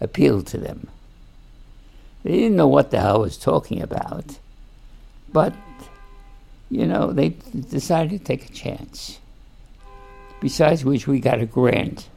appealed 0.00 0.46
to 0.48 0.58
them. 0.58 0.88
They 2.22 2.32
didn't 2.32 2.56
know 2.56 2.68
what 2.68 2.90
the 2.90 3.00
hell 3.00 3.16
I 3.16 3.18
was 3.18 3.38
talking 3.38 3.80
about, 3.80 4.38
but 5.32 5.54
you 6.70 6.86
know 6.86 7.12
they 7.12 7.30
decided 7.30 8.18
to 8.20 8.24
take 8.24 8.48
a 8.48 8.52
chance. 8.52 9.18
Besides 10.40 10.84
which, 10.84 11.06
we 11.06 11.20
got 11.20 11.40
a 11.40 11.46
grant 11.46 12.08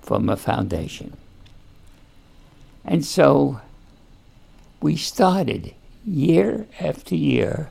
from 0.00 0.28
a 0.28 0.36
foundation, 0.36 1.16
and 2.84 3.04
so 3.04 3.60
we 4.80 4.96
started 4.96 5.74
year 6.04 6.66
after 6.80 7.14
year 7.14 7.70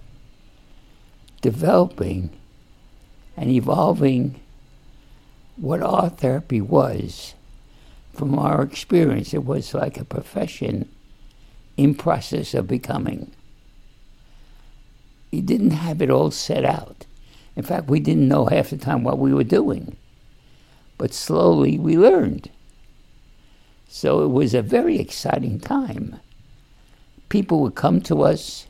developing 1.42 2.30
and 3.36 3.50
evolving 3.50 4.40
what 5.58 5.82
art 5.82 6.20
therapy 6.20 6.62
was 6.62 7.34
from 8.14 8.38
our 8.38 8.62
experience. 8.62 9.34
It 9.34 9.46
was 9.46 9.74
like 9.74 9.98
a 9.98 10.06
profession 10.06 10.88
in 11.78 11.96
process 11.96 12.54
of 12.54 12.68
becoming. 12.68 13.32
We 15.32 15.42
didn't 15.42 15.72
have 15.72 16.02
it 16.02 16.10
all 16.10 16.32
set 16.32 16.66
out. 16.66 17.06
In 17.56 17.64
fact, 17.64 17.88
we 17.88 18.00
didn't 18.00 18.28
know 18.28 18.46
half 18.46 18.70
the 18.70 18.78
time 18.78 19.04
what 19.04 19.20
we 19.20 19.34
were 19.34 19.44
doing. 19.44 19.96
But 20.98 21.14
slowly 21.14 21.78
we 21.80 21.98
learned. 21.98 22.50
So 23.88 24.24
it 24.24 24.30
was 24.30 24.54
a 24.54 24.62
very 24.62 25.00
exciting 25.00 25.60
time. 25.60 26.20
People 27.30 27.62
would 27.62 27.76
come 27.76 28.02
to 28.02 28.24
us. 28.24 28.68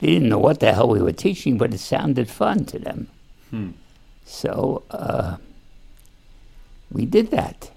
They 0.00 0.08
didn't 0.08 0.28
know 0.28 0.38
what 0.38 0.60
the 0.60 0.72
hell 0.72 0.88
we 0.88 1.00
were 1.00 1.12
teaching, 1.12 1.56
but 1.58 1.72
it 1.72 1.78
sounded 1.78 2.28
fun 2.28 2.64
to 2.66 2.78
them. 2.78 3.08
So 4.24 4.82
uh, 4.90 5.36
we 6.90 7.06
did 7.06 7.30
that. 7.30 7.70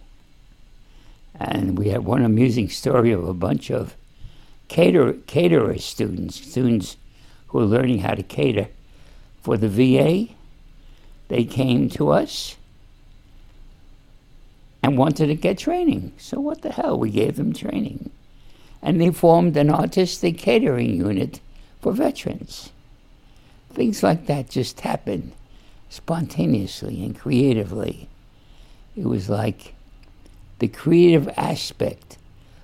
And 1.40 1.78
we 1.78 1.90
had 1.90 2.04
one 2.04 2.24
amusing 2.24 2.70
story 2.70 3.12
of 3.12 3.28
a 3.28 3.34
bunch 3.34 3.70
of 3.70 3.96
cater 4.68 5.14
caterer 5.28 5.78
students, 5.78 6.36
students 6.36 6.98
who 7.48 7.60
are 7.60 7.66
learning 7.66 8.00
how 8.00 8.14
to 8.14 8.24
cater 8.24 8.68
for 9.42 9.58
the 9.58 9.70
VA. 9.70 10.34
They 11.30 11.44
came 11.44 11.90
to 11.92 12.10
us 12.10 12.56
and 14.84 14.98
wanted 14.98 15.28
to 15.28 15.36
get 15.36 15.58
training. 15.58 16.14
So 16.18 16.40
what 16.40 16.62
the 16.62 16.72
hell? 16.72 16.98
We 16.98 17.10
gave 17.10 17.36
them 17.36 17.54
training. 17.54 18.10
And 18.82 19.02
they 19.02 19.12
formed 19.12 19.58
an 19.58 19.70
artistic 19.70 20.38
catering 20.38 20.96
unit 20.96 21.40
for 21.82 21.92
veterans. 21.92 22.72
Things 23.74 24.04
like 24.04 24.28
that 24.28 24.50
just 24.50 24.82
happened 24.82 25.34
spontaneously 25.90 27.04
and 27.04 27.18
creatively. 27.18 28.08
It 28.96 29.06
was 29.06 29.30
like 29.30 29.74
the 30.60 30.68
creative 30.68 31.30
aspect 31.38 32.18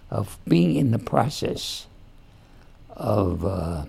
of 0.09 0.37
being 0.47 0.75
in 0.75 0.91
the 0.91 0.99
process 0.99 1.87
of 2.95 3.45
uh, 3.45 3.85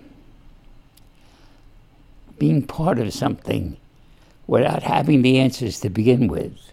being 2.37 2.65
part 2.65 2.99
of 2.99 3.13
something 3.13 3.77
without 4.47 4.83
having 4.83 5.21
the 5.21 5.39
answers 5.39 5.79
to 5.79 5.89
begin 5.89 6.27
with, 6.27 6.71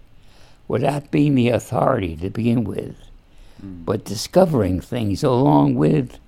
without 0.69 1.11
being 1.11 1.35
the 1.35 1.49
authority 1.49 2.17
to 2.17 2.31
begin 2.31 2.65
with, 2.65 2.97
mm. 3.65 3.85
but 3.85 4.05
discovering 4.05 4.81
things 4.81 5.23
along 5.23 5.75
with 5.75 6.19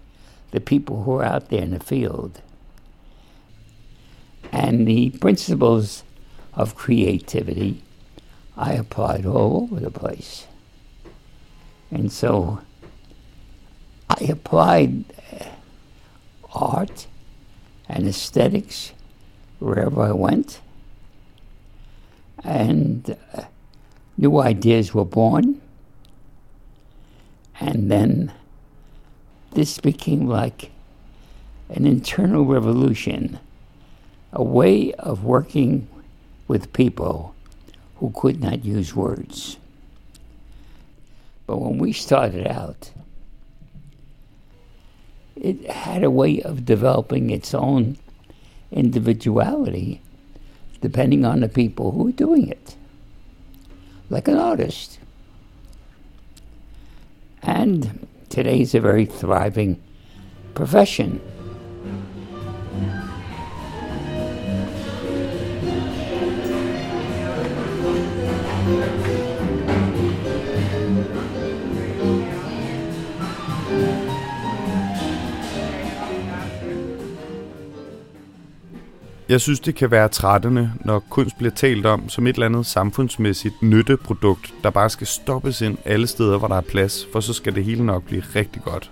the 0.52 0.60
people 0.60 1.02
who 1.02 1.16
are 1.16 1.24
out 1.24 1.48
there 1.48 1.62
in 1.62 1.72
the 1.72 1.80
field. 1.80 2.40
And 4.52 4.86
the 4.86 5.10
principles 5.10 6.04
of 6.54 6.76
creativity 6.76 7.82
I 8.56 8.74
applied 8.74 9.26
all 9.26 9.62
over 9.64 9.80
the 9.80 9.90
place. 9.90 10.46
And 11.90 12.12
so 12.12 12.60
I 14.08 14.24
applied 14.24 15.04
uh, 15.32 15.46
art 16.52 17.06
and 17.88 18.06
aesthetics 18.06 18.92
wherever 19.64 20.02
I 20.02 20.12
went. 20.12 20.61
And 22.44 23.16
uh, 23.33 23.44
new 24.18 24.38
ideas 24.40 24.92
were 24.92 25.06
born. 25.06 25.61
And 27.59 27.90
then 27.90 28.33
this 29.52 29.78
became 29.78 30.26
like 30.26 30.71
an 31.71 31.87
internal 31.87 32.44
revolution, 32.44 33.38
a 34.33 34.42
way 34.42 34.92
of 34.94 35.25
working 35.25 35.88
with 36.47 36.73
people 36.73 37.35
who 37.97 38.12
could 38.14 38.42
not 38.42 38.64
use 38.64 38.94
words. 38.94 39.56
But 41.47 41.59
when 41.59 41.78
we 41.78 41.92
started 41.92 42.47
out, 42.47 42.90
it 45.37 45.71
had 45.71 46.04
a 46.04 46.11
way 46.11 46.42
of 46.42 46.64
developing 46.64 47.30
its 47.30 47.54
own 47.54 47.97
individuality 48.75 50.02
depending 50.81 51.25
on 51.25 51.40
the 51.40 51.49
people 51.49 51.93
who 51.93 52.09
are 52.09 52.12
doing 52.12 52.47
it, 52.47 52.76
like 54.11 54.28
an 54.28 54.37
artist. 54.37 54.99
And 57.43 58.07
today's 58.28 58.75
a 58.75 58.81
very 58.81 59.07
thriving 59.07 59.83
profession. 60.54 61.23
Jeg 79.34 79.40
synes, 79.40 79.60
det 79.60 79.74
kan 79.74 79.90
være 79.90 80.08
trættende, 80.08 80.72
når 80.84 80.98
kunst 80.98 81.38
bliver 81.38 81.50
talt 81.50 81.86
om 81.86 82.08
som 82.08 82.26
et 82.26 82.34
eller 82.34 82.46
andet 82.46 82.66
samfundsmæssigt 82.66 83.62
nytteprodukt, 83.62 84.54
der 84.62 84.70
bare 84.70 84.90
skal 84.90 85.06
stoppes 85.06 85.60
ind 85.60 85.78
alle 85.84 86.06
steder, 86.06 86.38
hvor 86.38 86.48
der 86.48 86.56
er 86.56 86.60
plads, 86.60 87.06
for 87.12 87.20
så 87.20 87.32
skal 87.32 87.54
det 87.54 87.64
hele 87.64 87.86
nok 87.86 88.02
blive 88.02 88.22
rigtig 88.34 88.62
godt. 88.62 88.90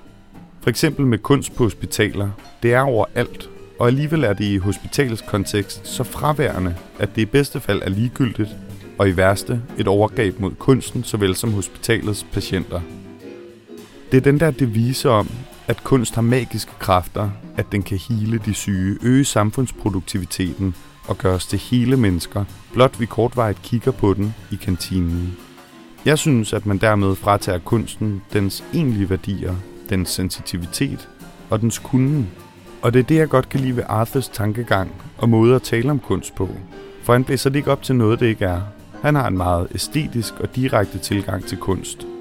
For 0.62 0.70
eksempel 0.70 1.06
med 1.06 1.18
kunst 1.18 1.55
på 1.55 1.62
hospitaler. 1.64 2.31
Det 2.62 2.74
er 2.74 2.81
overalt, 2.81 3.50
og 3.78 3.87
alligevel 3.87 4.24
er 4.24 4.33
det 4.33 4.44
i 4.44 4.57
hospitalets 4.57 5.24
kontekst 5.28 5.87
så 5.87 6.05
fraværende, 6.05 6.74
at 6.98 7.16
det 7.16 7.22
i 7.22 7.26
bedste 7.26 7.61
fald 7.61 7.83
er 7.83 7.90
ligegyldigt, 7.90 8.50
og 8.98 9.09
i 9.09 9.16
værste 9.16 9.62
et 9.78 9.88
overgreb 9.88 10.40
mod 10.40 10.50
kunsten 10.50 11.05
såvel 11.05 11.35
som 11.35 11.52
hospitalets 11.52 12.26
patienter. 12.33 12.81
Det 14.12 14.16
er 14.16 14.22
den 14.22 14.40
der 14.40 14.50
devise 14.50 15.11
om, 15.11 15.28
at 15.66 15.85
kunst 15.85 16.14
har 16.14 16.22
magiske 16.22 16.72
kræfter, 16.79 17.31
at 17.57 17.72
den 17.72 17.83
kan 17.83 17.98
hele 17.98 18.38
de 18.38 18.55
syge, 18.55 18.98
øge 19.03 19.25
samfundsproduktiviteten 19.25 20.75
og 21.09 21.18
gøre 21.18 21.35
os 21.35 21.46
til 21.46 21.59
hele 21.59 21.96
mennesker, 21.96 22.44
blot 22.72 23.01
vi 23.01 23.07
kortvarigt 23.07 23.62
kigger 23.62 23.90
på 23.90 24.14
den 24.14 24.35
i 24.51 24.57
kantinen. 24.57 25.37
Jeg 26.05 26.18
synes, 26.18 26.53
at 26.53 26.66
man 26.66 26.79
dermed 26.79 27.16
fratager 27.16 27.59
kunsten 27.59 28.22
dens 28.33 28.64
egentlige 28.75 29.11
værdier, 29.11 29.55
dens 29.90 30.11
sensitivitet 30.11 31.09
og 31.51 31.61
dens 31.61 31.79
kunden. 31.79 32.29
Og 32.83 32.92
det 32.92 32.98
er 32.98 33.05
det, 33.05 33.16
jeg 33.16 33.29
godt 33.29 33.48
kan 33.48 33.61
lide 33.61 33.77
ved 33.77 33.85
Arthurs 33.88 34.29
tankegang 34.29 34.90
og 35.18 35.29
måde 35.29 35.55
at 35.55 35.62
tale 35.62 35.90
om 35.90 35.98
kunst 35.98 36.35
på. 36.35 36.48
For 37.03 37.12
han 37.12 37.25
blæser 37.25 37.51
det 37.51 37.57
ikke 37.57 37.72
op 37.72 37.83
til 37.83 37.96
noget, 37.96 38.20
det 38.20 38.27
ikke 38.27 38.44
er. 38.44 38.61
Han 39.03 39.14
har 39.14 39.29
en 39.29 39.37
meget 39.37 39.68
æstetisk 39.75 40.35
og 40.40 40.57
direkte 40.57 40.98
tilgang 40.98 41.44
til 41.46 41.59
kunst– 41.59 42.07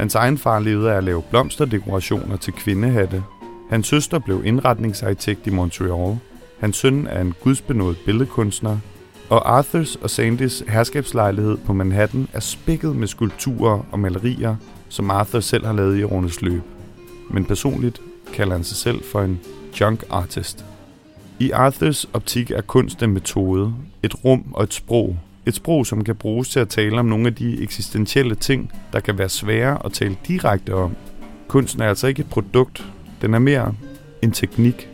Hans 0.00 0.14
egen 0.14 0.38
far 0.38 0.60
levede 0.60 0.92
af 0.92 0.96
at 0.96 1.04
lave 1.04 1.22
blomsterdekorationer 1.30 2.36
til 2.36 2.52
kvindehatte. 2.52 3.22
Hans 3.70 3.86
søster 3.86 4.18
blev 4.18 4.42
indretningsarkitekt 4.44 5.46
i 5.46 5.50
Montreal. 5.50 6.18
Hans 6.60 6.76
søn 6.76 7.06
er 7.06 7.20
en 7.20 7.34
gudsbenået 7.40 7.96
billedkunstner. 8.06 8.78
Og 9.28 9.56
Arthurs 9.56 9.96
og 9.96 10.10
Sandys 10.10 10.62
herskabslejlighed 10.68 11.56
på 11.56 11.72
Manhattan 11.72 12.28
er 12.32 12.40
spækket 12.40 12.96
med 12.96 13.08
skulpturer 13.08 13.86
og 13.92 13.98
malerier, 13.98 14.56
som 14.88 15.10
Arthur 15.10 15.40
selv 15.40 15.66
har 15.66 15.72
lavet 15.72 15.98
i 15.98 16.02
årenes 16.02 16.42
løb. 16.42 16.62
Men 17.30 17.44
personligt 17.44 18.00
kalder 18.32 18.52
han 18.52 18.64
sig 18.64 18.76
selv 18.76 19.04
for 19.12 19.22
en 19.22 19.40
junk 19.80 20.04
artist. 20.10 20.64
I 21.38 21.50
Arthurs 21.50 22.04
optik 22.12 22.50
er 22.50 22.60
kunst 22.60 23.02
en 23.02 23.10
metode, 23.10 23.74
et 24.02 24.24
rum 24.24 24.44
og 24.52 24.64
et 24.64 24.74
sprog, 24.74 25.16
et 25.46 25.54
sprog, 25.54 25.86
som 25.86 26.04
kan 26.04 26.16
bruges 26.16 26.48
til 26.48 26.60
at 26.60 26.68
tale 26.68 26.98
om 26.98 27.06
nogle 27.06 27.26
af 27.26 27.34
de 27.34 27.62
eksistentielle 27.62 28.34
ting, 28.34 28.72
der 28.92 29.00
kan 29.00 29.18
være 29.18 29.28
svære 29.28 29.84
at 29.84 29.92
tale 29.92 30.16
direkte 30.28 30.74
om. 30.74 30.96
Kunsten 31.48 31.82
er 31.82 31.88
altså 31.88 32.06
ikke 32.06 32.20
et 32.20 32.30
produkt, 32.30 32.84
den 33.22 33.34
er 33.34 33.38
mere 33.38 33.74
en 34.22 34.32
teknik, 34.32 34.88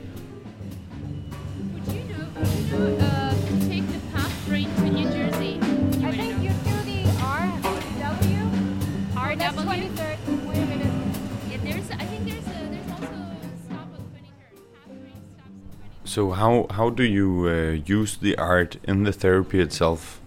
So 16.17 16.31
how 16.31 16.67
how 16.71 16.89
do 16.89 17.03
you 17.03 17.47
uh, 17.47 17.77
use 17.77 18.17
the 18.17 18.41
art 18.41 18.79
in 18.89 19.05
the 19.05 19.13
therapy 19.13 19.61
itself? 19.61 20.21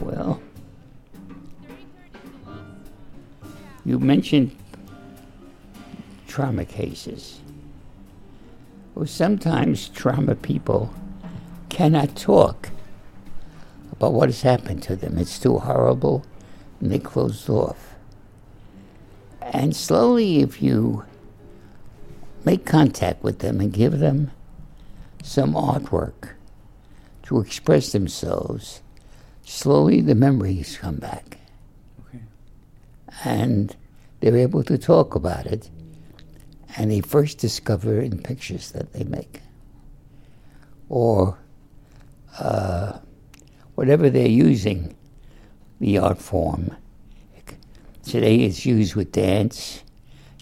Well, 0.00 0.40
you 3.84 3.98
mentioned 3.98 4.56
trauma 6.26 6.64
cases. 6.64 7.40
Well, 8.94 9.06
sometimes 9.06 9.88
trauma 9.88 10.34
people 10.34 10.92
cannot 11.68 12.16
talk 12.16 12.70
about 13.92 14.12
what 14.14 14.28
has 14.28 14.42
happened 14.42 14.82
to 14.84 14.96
them. 14.96 15.18
It's 15.18 15.38
too 15.38 15.58
horrible, 15.58 16.24
and 16.80 16.90
they 16.90 16.98
close 16.98 17.48
off. 17.48 17.94
And 19.42 19.76
slowly, 19.76 20.40
if 20.40 20.62
you 20.62 21.04
make 22.44 22.64
contact 22.64 23.22
with 23.22 23.40
them 23.40 23.60
and 23.60 23.72
give 23.72 23.98
them 23.98 24.30
some 25.22 25.52
artwork 25.54 26.30
to 27.24 27.40
express 27.40 27.92
themselves, 27.92 28.80
slowly 29.50 30.00
the 30.00 30.14
memories 30.14 30.78
come 30.78 30.96
back. 30.96 31.38
Okay. 32.06 32.22
And 33.24 33.74
they're 34.20 34.36
able 34.36 34.62
to 34.64 34.78
talk 34.78 35.14
about 35.14 35.46
it, 35.46 35.70
and 36.76 36.90
they 36.90 37.00
first 37.00 37.38
discover 37.38 38.00
in 38.00 38.22
pictures 38.22 38.70
that 38.72 38.92
they 38.92 39.04
make. 39.04 39.40
Or 40.88 41.38
uh, 42.38 42.98
whatever 43.74 44.08
they're 44.08 44.28
using, 44.28 44.96
the 45.80 45.98
art 45.98 46.18
form. 46.18 46.76
Today 48.04 48.36
it's 48.36 48.64
used 48.64 48.94
with 48.94 49.12
dance, 49.12 49.82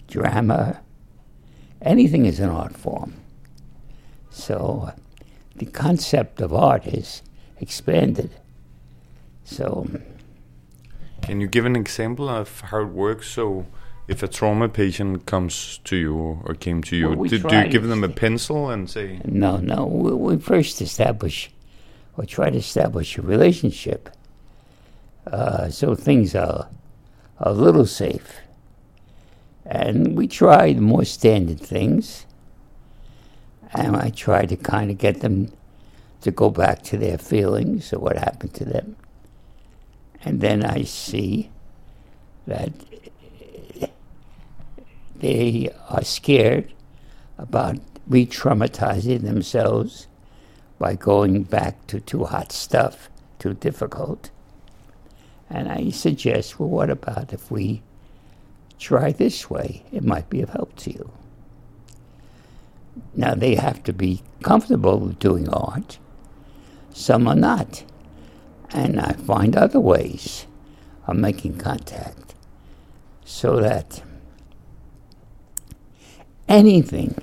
drama, 0.07 0.81
anything 1.83 2.27
is 2.27 2.41
an 2.41 2.51
art 2.51 2.77
form. 2.77 3.15
So 4.31 4.93
the 5.57 5.67
concept 5.67 6.41
of 6.41 6.53
art 6.53 6.87
is 6.87 7.23
expanded. 7.61 8.31
So, 9.49 9.89
can 11.23 11.41
you 11.41 11.47
give 11.47 11.65
an 11.65 11.75
example 11.75 12.29
of 12.29 12.61
how 12.61 12.83
it 12.83 12.89
works? 12.89 13.29
So, 13.29 13.67
if 14.07 14.23
a 14.23 14.29
trauma 14.29 14.69
patient 14.69 15.25
comes 15.25 15.81
to 15.85 15.97
you 15.97 16.43
or 16.45 16.55
came 16.55 16.83
to 16.83 16.97
you, 16.97 17.11
well, 17.11 17.29
do, 17.29 17.39
do, 17.39 17.57
you 17.57 17.69
give 17.69 17.89
them 17.89 18.05
a 18.05 18.09
pencil 18.09 18.69
and 18.69 18.91
say? 18.91 19.21
No, 19.25 19.57
no. 19.57 19.87
We, 19.87 20.13
we 20.13 20.37
first 20.37 20.83
establish 20.83 21.51
or 22.17 22.27
try 22.27 22.51
to 22.51 22.59
establish 22.59 23.17
a 23.17 23.23
relationship 23.23 24.11
uh, 25.33 25.71
so 25.71 25.95
things 25.95 26.35
are 26.35 26.69
a 27.39 27.53
little 27.53 27.87
safe. 27.87 28.41
And 29.65 30.17
we 30.17 30.29
try 30.29 30.73
the 30.75 30.81
more 30.81 31.05
standard 31.05 31.61
things. 31.61 32.27
And 33.73 33.97
I 33.97 34.11
try 34.11 34.47
to 34.47 34.57
kind 34.57 34.91
of 34.91 34.99
get 34.99 35.21
them 35.21 35.53
to 36.23 36.31
go 36.31 36.51
back 36.51 36.83
to 36.83 36.97
their 36.97 37.19
feelings 37.19 37.93
or 37.93 37.99
what 37.99 38.17
happened 38.17 38.55
to 38.55 38.65
them. 38.65 38.97
And 40.25 40.41
then 40.41 40.65
I 40.65 40.83
see 40.83 41.51
that 42.47 42.73
they 45.17 45.71
are 45.89 46.05
scared 46.05 46.73
about 47.37 47.77
re 48.07 48.27
traumatizing 48.27 49.23
themselves 49.23 50.07
by 50.79 50.95
going 50.95 51.43
back 51.43 51.87
to 51.89 52.01
too 52.01 52.25
hot 52.25 52.53
stuff, 52.53 53.11
too 53.39 53.55
difficult. 53.55 54.31
And 55.51 55.69
I 55.69 55.91
suggest, 55.91 56.59
well, 56.59 56.69
what 56.69 56.91
about 56.91 57.33
if 57.33 57.51
we 57.51 57.83
try 58.79 59.13
this 59.13 59.51
way? 59.51 59.83
It 59.93 60.05
might 60.05 60.29
be 60.31 60.41
of 60.43 60.51
help 60.51 60.77
to 60.77 60.93
you. 60.93 61.11
Now, 63.15 63.35
they 63.35 63.55
have 63.55 63.83
to 63.85 63.93
be 63.93 64.23
comfortable 64.43 64.99
with 64.99 65.19
doing 65.19 65.49
art. 65.49 65.99
Some 66.93 67.27
are 67.29 67.35
not. 67.35 67.85
And 68.71 69.01
I 69.01 69.13
find 69.13 69.57
other 69.57 69.81
ways 69.81 70.47
of 71.07 71.17
making 71.17 71.59
contact 71.59 72.35
so 73.25 73.61
that 73.61 74.03
anything 76.49 77.17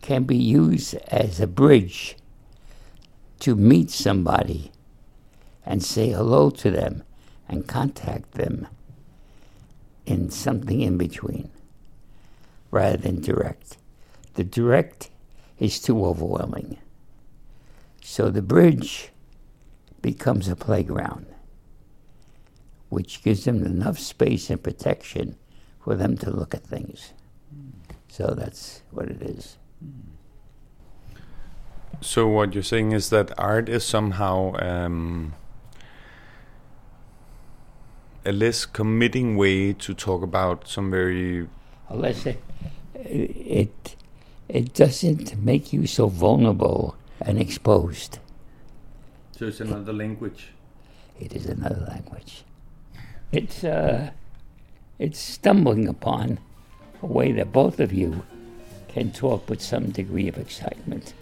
can 0.00 0.24
be 0.24 0.36
used 0.36 0.94
as 1.08 1.40
a 1.40 1.46
bridge 1.46 2.16
to 3.40 3.54
meet 3.54 3.90
somebody 3.90 4.72
and 5.64 5.82
say 5.82 6.10
hello 6.10 6.50
to 6.50 6.70
them 6.70 7.04
and 7.48 7.66
contact 7.66 8.32
them 8.32 8.66
in 10.06 10.30
something 10.30 10.80
in 10.80 10.98
between 10.98 11.50
rather 12.70 12.96
than 12.96 13.20
direct. 13.20 13.76
The 14.34 14.44
direct 14.44 15.10
is 15.58 15.80
too 15.80 16.04
overwhelming. 16.04 16.78
So 18.02 18.30
the 18.30 18.42
bridge 18.42 19.11
becomes 20.02 20.48
a 20.48 20.56
playground, 20.56 21.26
which 22.88 23.22
gives 23.22 23.44
them 23.44 23.64
enough 23.64 23.98
space 23.98 24.50
and 24.50 24.62
protection 24.62 25.36
for 25.80 25.94
them 25.94 26.16
to 26.18 26.30
look 26.30 26.54
at 26.54 26.64
things. 26.64 27.12
So 28.08 28.34
that's 28.36 28.82
what 28.90 29.06
it 29.08 29.22
is. 29.22 29.56
So 32.00 32.26
what 32.26 32.52
you're 32.52 32.62
saying 32.62 32.92
is 32.92 33.10
that 33.10 33.32
art 33.38 33.68
is 33.68 33.84
somehow 33.84 34.54
um, 34.56 35.34
a 38.24 38.32
less 38.32 38.66
committing 38.66 39.36
way 39.36 39.72
to 39.72 39.94
talk 39.94 40.22
about 40.22 40.68
some 40.68 40.90
very 40.90 41.48
Unless 41.88 42.26
it, 42.26 42.42
it, 42.94 43.96
it 44.48 44.74
doesn't 44.74 45.42
make 45.42 45.72
you 45.72 45.86
so 45.86 46.08
vulnerable 46.08 46.96
and 47.20 47.38
exposed. 47.38 48.18
So 49.32 49.46
it's 49.46 49.60
another 49.60 49.92
language. 49.92 50.48
It 51.18 51.34
is 51.34 51.46
another 51.46 51.86
language. 51.88 52.44
It's 53.32 53.64
uh, 53.64 54.10
it's 54.98 55.18
stumbling 55.18 55.88
upon 55.88 56.38
a 57.02 57.06
way 57.06 57.32
that 57.32 57.52
both 57.52 57.80
of 57.80 57.92
you 57.92 58.24
can 58.88 59.10
talk 59.10 59.48
with 59.48 59.60
some 59.60 59.90
degree 59.90 60.28
of 60.28 60.38
excitement. 60.38 61.14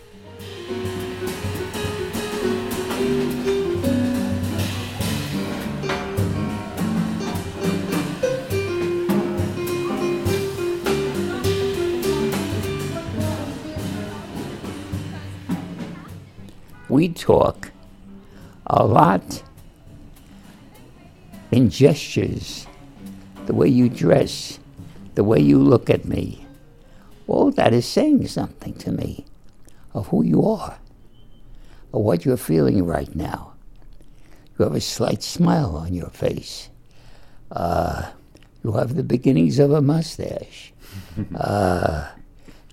We 16.88 17.09
talk 17.09 17.69
a 18.72 18.87
lot 18.87 19.42
in 21.50 21.68
gestures, 21.70 22.68
the 23.46 23.52
way 23.52 23.66
you 23.66 23.88
dress, 23.88 24.61
the 25.16 25.24
way 25.24 25.40
you 25.40 25.59
look 25.59 25.90
at 25.90 26.04
me. 26.04 26.46
All 27.26 27.50
that 27.52 27.72
is 27.72 27.85
saying 27.85 28.28
something 28.28 28.74
to 28.74 28.92
me 28.92 29.26
of 29.92 30.06
who 30.09 30.24
you 30.24 30.46
are, 30.46 30.78
of 31.92 32.02
what 32.02 32.24
you're 32.24 32.37
feeling 32.37 32.87
right 32.87 33.12
now. 33.14 33.54
You 34.56 34.64
have 34.64 34.74
a 34.74 34.80
slight 34.80 35.24
smile 35.24 35.74
on 35.76 35.92
your 35.92 36.11
face. 36.11 36.70
Uh, 37.50 38.11
you 38.62 38.72
have 38.72 38.94
the 38.94 39.02
beginnings 39.02 39.59
of 39.59 39.72
a 39.72 39.83
mustache. 39.83 40.72
uh, 41.35 42.09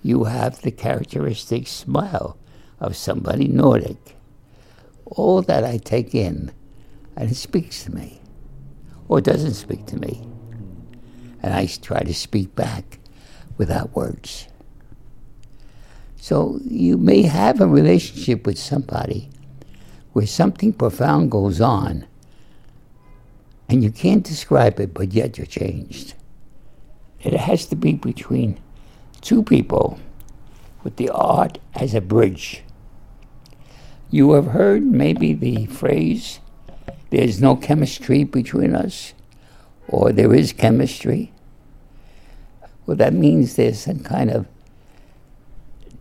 you 0.03 0.25
have 0.25 0.61
the 0.61 0.71
characteristic 0.71 1.65
smile 1.65 2.37
of 2.79 2.95
somebody 2.95 3.47
Nordic. 3.47 4.16
All 5.11 5.41
that 5.43 5.63
I 5.63 5.77
take 5.77 6.13
in, 6.13 6.51
and 7.15 7.31
it 7.31 7.35
speaks 7.35 7.83
to 7.85 7.95
me, 7.95 8.21
or 9.07 9.19
it 9.19 9.25
doesn't 9.25 9.53
speak 9.53 9.85
to 9.87 9.97
me. 9.97 10.27
And 11.41 11.53
I 11.53 11.65
try 11.67 12.01
to 12.01 12.13
speak 12.13 12.55
back 12.55 12.99
without 13.57 13.95
words. 13.95 14.47
So 16.17 16.59
you 16.65 16.97
may 16.97 17.21
have 17.21 17.61
a 17.61 17.67
relationship 17.67 18.45
with 18.45 18.59
somebody 18.59 19.29
where 20.13 20.27
something 20.27 20.73
profound 20.73 21.31
goes 21.31 21.61
on, 21.61 22.05
and 23.69 23.83
you 23.83 23.91
can't 23.91 24.23
describe 24.23 24.79
it, 24.79 24.93
but 24.93 25.13
yet 25.13 25.37
you're 25.37 25.47
changed. 25.47 26.15
It 27.21 27.33
has 27.33 27.65
to 27.67 27.75
be 27.75 27.93
between 27.93 28.59
two 29.21 29.43
people 29.43 29.99
with 30.83 30.97
the 30.97 31.09
art 31.09 31.59
as 31.75 31.93
a 31.93 32.01
bridge. 32.01 32.63
You 34.09 34.33
have 34.33 34.47
heard 34.47 34.83
maybe 34.83 35.33
the 35.33 35.65
phrase, 35.65 36.39
there's 37.09 37.41
no 37.41 37.55
chemistry 37.55 38.23
between 38.23 38.73
us, 38.73 39.13
or 39.87 40.11
there 40.11 40.33
is 40.33 40.53
chemistry. 40.53 41.33
Well, 42.85 42.95
that 42.97 43.13
means 43.13 43.55
there's 43.55 43.81
some 43.81 43.99
kind 43.99 44.31
of 44.31 44.47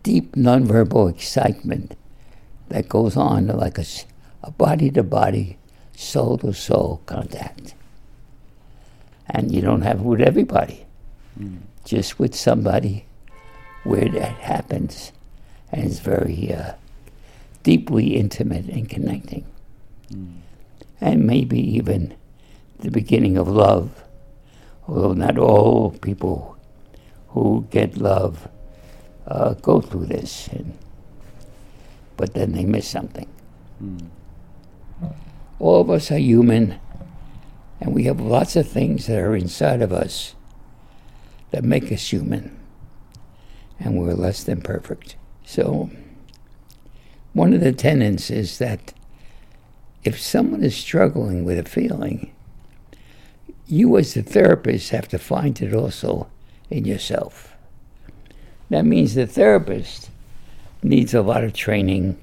deep 0.03 0.35
nonverbal 0.35 1.09
excitement 1.09 1.97
that 2.69 2.87
goes 2.87 3.17
on 3.17 3.47
like 3.47 3.77
a 3.77 4.51
body 4.51 4.89
to 4.91 5.03
body, 5.03 5.57
soul 5.95 6.37
to 6.37 6.53
soul 6.53 7.01
contact. 7.05 7.73
And 9.29 9.51
you 9.51 9.61
don't 9.61 9.81
have 9.81 9.99
it 9.99 10.03
with 10.03 10.21
everybody, 10.21 10.85
mm. 11.37 11.59
just 11.83 12.19
with 12.19 12.33
somebody 12.35 13.05
where 13.83 14.07
that 14.07 14.37
happens. 14.37 15.11
And 15.73 15.83
it's 15.83 15.99
very 15.99 16.53
uh, 16.53 16.73
deeply 17.67 18.15
intimate 18.15 18.69
and 18.69 18.87
connecting. 18.87 19.45
Mm. 20.09 20.37
And 21.01 21.27
maybe 21.27 21.59
even 21.59 22.15
the 22.79 22.89
beginning 22.89 23.35
of 23.35 23.49
love, 23.49 24.05
although 24.87 25.11
not 25.11 25.37
all 25.37 25.91
people 25.91 26.57
who 27.27 27.67
get 27.69 27.97
love 27.97 28.47
uh, 29.27 29.53
go 29.55 29.81
through 29.81 30.05
this, 30.05 30.47
and, 30.47 30.77
but 32.15 32.33
then 32.33 32.53
they 32.53 32.63
miss 32.63 32.87
something. 32.87 33.27
Mm. 33.83 34.07
All 35.59 35.81
of 35.81 35.89
us 35.89 36.09
are 36.09 36.17
human, 36.17 36.79
and 37.81 37.93
we 37.93 38.03
have 38.03 38.21
lots 38.21 38.55
of 38.55 38.65
things 38.65 39.07
that 39.07 39.19
are 39.19 39.35
inside 39.35 39.81
of 39.81 39.91
us 39.91 40.35
that 41.51 41.65
make 41.65 41.91
us 41.91 42.13
human, 42.13 42.57
and 43.77 43.99
we're 43.99 44.13
less 44.13 44.45
than 44.45 44.61
perfect. 44.61 45.17
So, 45.43 45.89
one 47.37 47.53
of 47.53 47.61
the 47.61 47.71
tenets 47.71 48.31
is 48.31 48.57
that 48.57 48.93
if 50.03 50.19
someone 50.19 50.63
is 50.63 50.75
struggling 50.75 51.45
with 51.45 51.59
a 51.59 51.69
feeling, 51.69 52.31
you 53.67 53.95
as 53.97 54.15
the 54.15 54.23
therapist 54.23 54.89
have 54.89 55.07
to 55.09 55.19
find 55.19 55.61
it 55.61 55.71
also 55.71 56.27
in 56.71 56.85
yourself. 56.85 57.55
That 58.71 58.85
means 58.85 59.13
the 59.13 59.27
therapist 59.27 60.09
needs 60.81 61.13
a 61.13 61.21
lot 61.21 61.43
of 61.43 61.53
training 61.53 62.19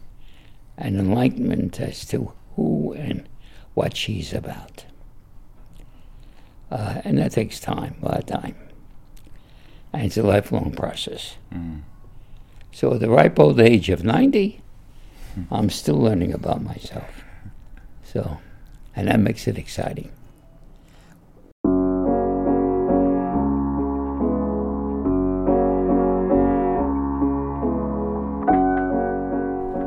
and 0.77 0.98
enlightenment 0.98 1.81
as 1.81 2.05
to 2.07 2.33
who 2.57 2.92
and 2.94 3.29
what 3.74 3.96
she's 3.96 4.33
about. 4.33 4.85
Uh, 6.72 7.03
and 7.05 7.18
that 7.18 7.33
takes 7.33 7.61
time, 7.61 7.94
a 8.03 8.07
lot 8.07 8.18
of 8.18 8.27
time. 8.27 8.57
And 9.92 10.07
it's 10.07 10.16
a 10.16 10.24
lifelong 10.24 10.72
process. 10.72 11.37
Mm. 11.53 11.83
So 12.72 12.94
at 12.94 13.00
the 13.00 13.09
ripe 13.09 13.38
old 13.38 13.61
age 13.61 13.90
of 13.90 14.03
90, 14.03 14.61
I'm 15.51 15.70
still 15.70 15.99
learning 15.99 16.33
about 16.33 16.62
myself. 16.62 17.25
So, 18.05 18.38
and 18.94 19.09
that 19.09 19.20
makes 19.20 19.47
it 19.47 19.59
exciting. 19.59 20.11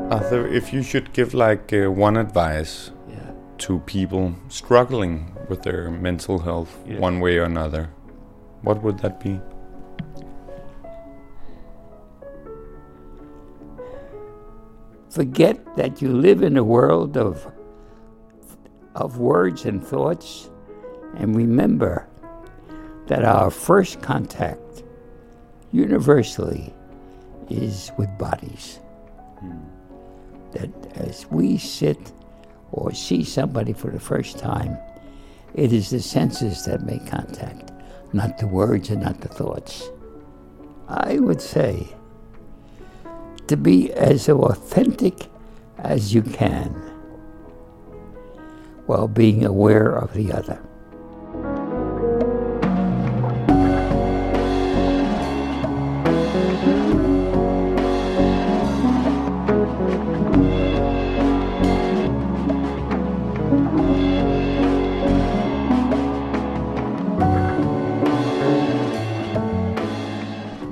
Arthur, 0.09 0.47
if 0.47 0.73
you 0.73 0.83
should 0.83 1.13
give 1.13 1.33
like 1.33 1.71
uh, 1.71 1.91
one 1.91 2.17
advice 2.17 2.91
yeah. 3.09 3.31
to 3.59 3.79
people 3.79 4.35
struggling 4.49 5.35
with 5.47 5.63
their 5.63 5.89
mental 5.89 6.39
health 6.39 6.77
yeah. 6.85 6.99
one 6.99 7.19
way 7.19 7.37
or 7.37 7.43
another, 7.43 7.89
what 8.61 8.81
would 8.83 8.99
that 8.99 9.19
be? 9.21 9.39
Forget 15.17 15.75
that 15.75 15.99
you 15.99 16.09
live 16.13 16.43
in 16.43 16.57
a 16.57 16.63
world 16.63 17.17
of, 17.17 17.51
of 18.93 19.17
words 19.17 19.65
and 19.65 19.83
thoughts, 19.83 20.51
and 21.15 21.35
remember 21.35 22.07
that 23.07 23.25
our 23.25 23.49
first 23.49 23.99
contact 23.99 24.83
universally 25.71 26.71
is 27.49 27.91
with 27.97 28.15
bodies. 28.19 28.79
Hmm. 29.39 29.57
That 30.51 30.97
as 30.97 31.25
we 31.31 31.57
sit 31.57 32.11
or 32.71 32.93
see 32.93 33.23
somebody 33.23 33.73
for 33.73 33.89
the 33.89 33.99
first 33.99 34.37
time, 34.37 34.77
it 35.55 35.73
is 35.73 35.89
the 35.89 35.99
senses 35.99 36.63
that 36.65 36.85
make 36.85 37.07
contact, 37.07 37.71
not 38.13 38.37
the 38.37 38.45
words 38.45 38.91
and 38.91 39.01
not 39.01 39.21
the 39.21 39.29
thoughts. 39.29 39.89
I 40.87 41.17
would 41.17 41.41
say 41.41 41.87
to 43.47 43.57
be 43.57 43.91
as 43.93 44.29
authentic 44.29 45.27
as 45.77 46.13
you 46.13 46.21
can 46.21 46.69
while 48.85 49.07
being 49.07 49.45
aware 49.45 49.91
of 49.91 50.13
the 50.13 50.31
other. 50.31 50.66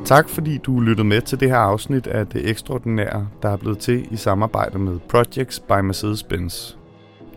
Tak 0.06 0.30
fordi 0.30 0.58
du 0.58 0.80
lyttede 0.80 1.08
med 1.08 1.22
til 1.22 1.40
det 1.40 1.50
her 1.50 1.58
afsnit 1.58 2.08
af 2.08 2.28
Det 2.28 2.50
Ekstraordinære, 2.50 3.28
der 3.42 3.50
er 3.50 3.58
blevet 3.58 3.80
til 3.80 4.14
i 4.14 4.16
samarbejde 4.16 4.80
med 4.80 5.00
Projects 5.00 5.60
by 5.60 5.72
Mercedes-Benz. 5.72 6.78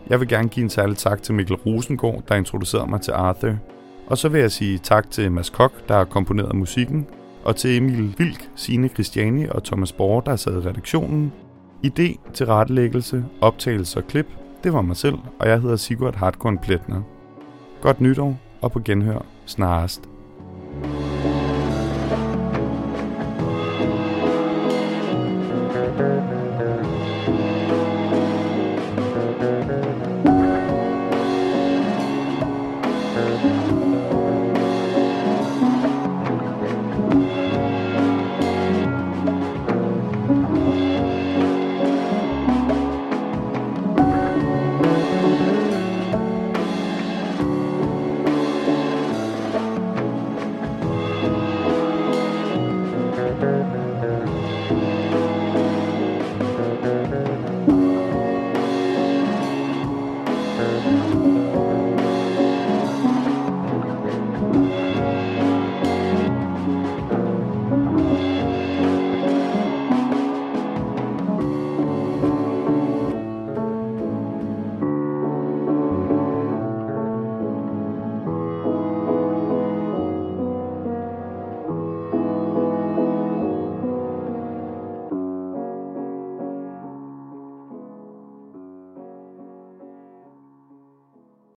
Jeg 0.09 0.19
vil 0.19 0.27
gerne 0.27 0.49
give 0.49 0.63
en 0.63 0.69
særlig 0.69 0.97
tak 0.97 1.23
til 1.23 1.35
Mikkel 1.35 1.55
Rosengård, 1.55 2.23
der 2.27 2.35
introducerede 2.35 2.89
mig 2.89 3.01
til 3.01 3.11
Arthur. 3.11 3.55
Og 4.07 4.17
så 4.17 4.29
vil 4.29 4.41
jeg 4.41 4.51
sige 4.51 4.77
tak 4.77 5.11
til 5.11 5.31
Mads 5.31 5.49
Kok, 5.49 5.71
der 5.87 5.93
har 5.93 6.03
komponeret 6.03 6.55
musikken, 6.55 7.07
og 7.43 7.55
til 7.55 7.77
Emil 7.77 8.15
Vilk, 8.17 8.49
Signe 8.55 8.87
Christiani 8.87 9.45
og 9.47 9.63
Thomas 9.63 9.91
Borger, 9.91 10.21
der 10.21 10.35
sad 10.35 10.63
i 10.63 10.67
redaktionen. 10.67 11.33
Idé 11.85 12.31
til 12.33 12.45
rettelæggelse, 12.45 13.25
optagelse 13.41 13.99
og 13.99 14.07
klip, 14.07 14.27
det 14.63 14.73
var 14.73 14.81
mig 14.81 14.97
selv, 14.97 15.17
og 15.39 15.49
jeg 15.49 15.61
hedder 15.61 15.75
Sigurd 15.75 16.15
Hartkorn 16.15 16.57
Pletner. 16.57 17.01
Godt 17.81 18.01
nytår, 18.01 18.39
og 18.61 18.71
på 18.71 18.79
genhør 18.79 19.25
snarest. 19.45 20.01
Thank 20.81 21.13
you. 21.13 21.18